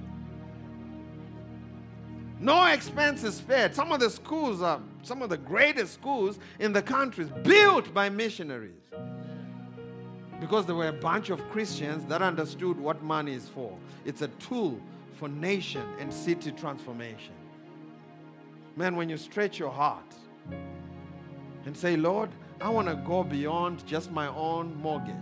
[2.41, 3.77] No expenses spared.
[3.77, 8.09] Some of the schools are some of the greatest schools in the countries built by
[8.09, 8.73] missionaries.
[10.41, 13.79] Because there were a bunch of Christians that understood what money is for.
[14.05, 14.81] It's a tool
[15.15, 17.35] for nation and city transformation.
[18.77, 20.15] Man, when you stretch your heart
[21.65, 25.15] and say, Lord, I want to go beyond just my own mortgage,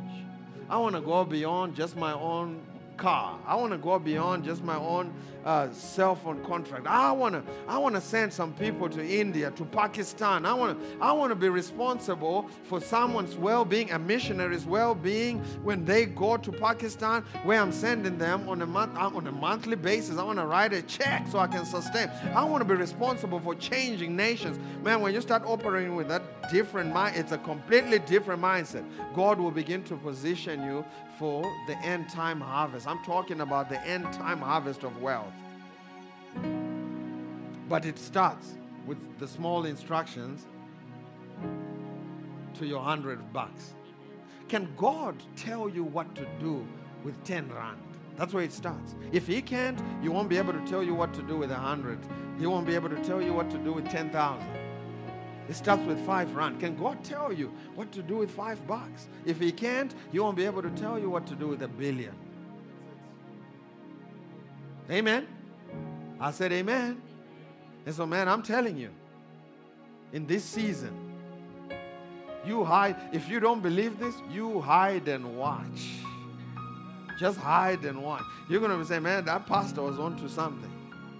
[0.68, 2.62] I want to go beyond just my own
[3.02, 3.36] car.
[3.44, 5.12] I want to go beyond just my own
[5.44, 6.86] uh, cell phone contract.
[6.86, 10.46] I want to I want to send some people to India, to Pakistan.
[10.46, 15.84] I want to I want to be responsible for someone's well-being, a missionary's well-being when
[15.84, 19.76] they go to Pakistan, where I'm sending them on a month uh, on a monthly
[19.76, 20.16] basis.
[20.18, 22.08] I want to write a check so I can sustain.
[22.36, 24.60] I want to be responsible for changing nations.
[24.84, 26.22] Man, when you start operating with that
[26.52, 28.84] different mind, it's a completely different mindset.
[29.12, 30.84] God will begin to position you
[31.22, 32.88] for the end time harvest.
[32.88, 35.32] I'm talking about the end time harvest of wealth.
[37.68, 38.54] But it starts
[38.88, 40.46] with the small instructions
[42.54, 43.74] to your hundred bucks.
[44.48, 46.66] Can God tell you what to do
[47.04, 47.78] with 10 rand?
[48.16, 48.96] That's where it starts.
[49.12, 51.62] If He can't, He won't be able to tell you what to do with a
[51.70, 52.00] hundred.
[52.40, 54.61] He won't be able to tell you what to do with 10,000.
[55.48, 56.60] It starts with five rand.
[56.60, 59.08] Can God tell you what to do with five bucks?
[59.24, 61.68] If He can't, He won't be able to tell you what to do with a
[61.68, 62.14] billion.
[64.90, 65.26] Amen.
[66.20, 67.00] I said, Amen.
[67.84, 68.90] And so, man, I'm telling you,
[70.12, 71.12] in this season,
[72.44, 72.96] you hide.
[73.12, 75.98] If you don't believe this, you hide and watch.
[77.18, 78.22] Just hide and watch.
[78.48, 80.70] You're going to say, man, that pastor was onto something.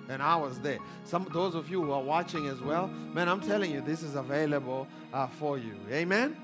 [0.08, 0.78] And I was there.
[1.04, 4.14] Some those of you who are watching as well, man, I'm telling you, this is
[4.14, 5.74] available uh, for you.
[5.90, 6.36] Amen.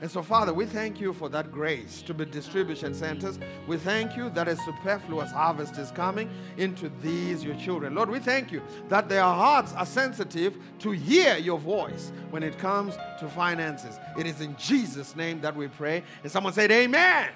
[0.00, 3.38] And so, Father, we thank you for that grace to be distribution centers.
[3.66, 7.94] We thank you that a superfluous harvest is coming into these, your children.
[7.94, 12.58] Lord, we thank you that their hearts are sensitive to hear your voice when it
[12.58, 13.98] comes to finances.
[14.18, 16.02] It is in Jesus' name that we pray.
[16.22, 17.30] And someone said, Amen.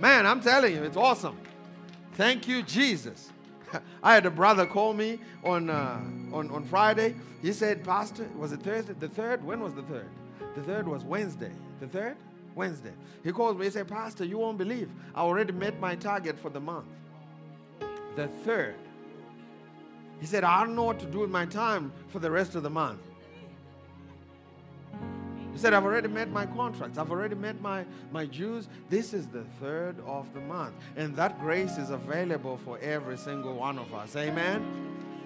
[0.00, 1.38] Man, I'm telling you, it's awesome.
[2.14, 3.29] Thank you, Jesus.
[4.02, 6.00] I had a brother call me on, uh,
[6.32, 7.14] on, on Friday.
[7.42, 8.94] He said, Pastor, was it Thursday?
[8.98, 9.44] The third?
[9.44, 10.08] When was the third?
[10.54, 11.52] The third was Wednesday.
[11.80, 12.16] The third?
[12.54, 12.92] Wednesday.
[13.22, 13.64] He calls me.
[13.64, 14.90] He said, Pastor, you won't believe.
[15.14, 16.86] I already met my target for the month.
[18.16, 18.74] The third.
[20.20, 22.62] He said, I don't know what to do with my time for the rest of
[22.62, 23.00] the month.
[25.60, 26.96] Said, I've already met my contracts.
[26.96, 28.66] I've already met my, my dues.
[28.88, 30.74] This is the third of the month.
[30.96, 34.16] And that grace is available for every single one of us.
[34.16, 34.64] Amen.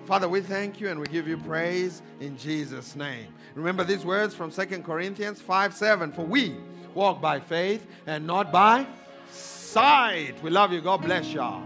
[0.07, 3.29] Father, we thank you and we give you praise in Jesus' name.
[3.55, 6.11] Remember these words from 2 Corinthians 5 7.
[6.11, 6.57] For we
[6.95, 8.89] walk by faith and not by
[9.31, 10.35] sight.
[10.43, 10.81] We love you.
[10.81, 11.63] God bless y'all.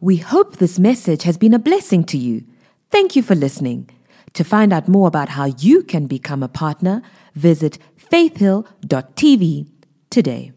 [0.00, 2.44] We hope this message has been a blessing to you.
[2.88, 3.90] Thank you for listening.
[4.34, 7.02] To find out more about how you can become a partner,
[7.34, 9.66] visit faithhill.tv
[10.10, 10.52] today.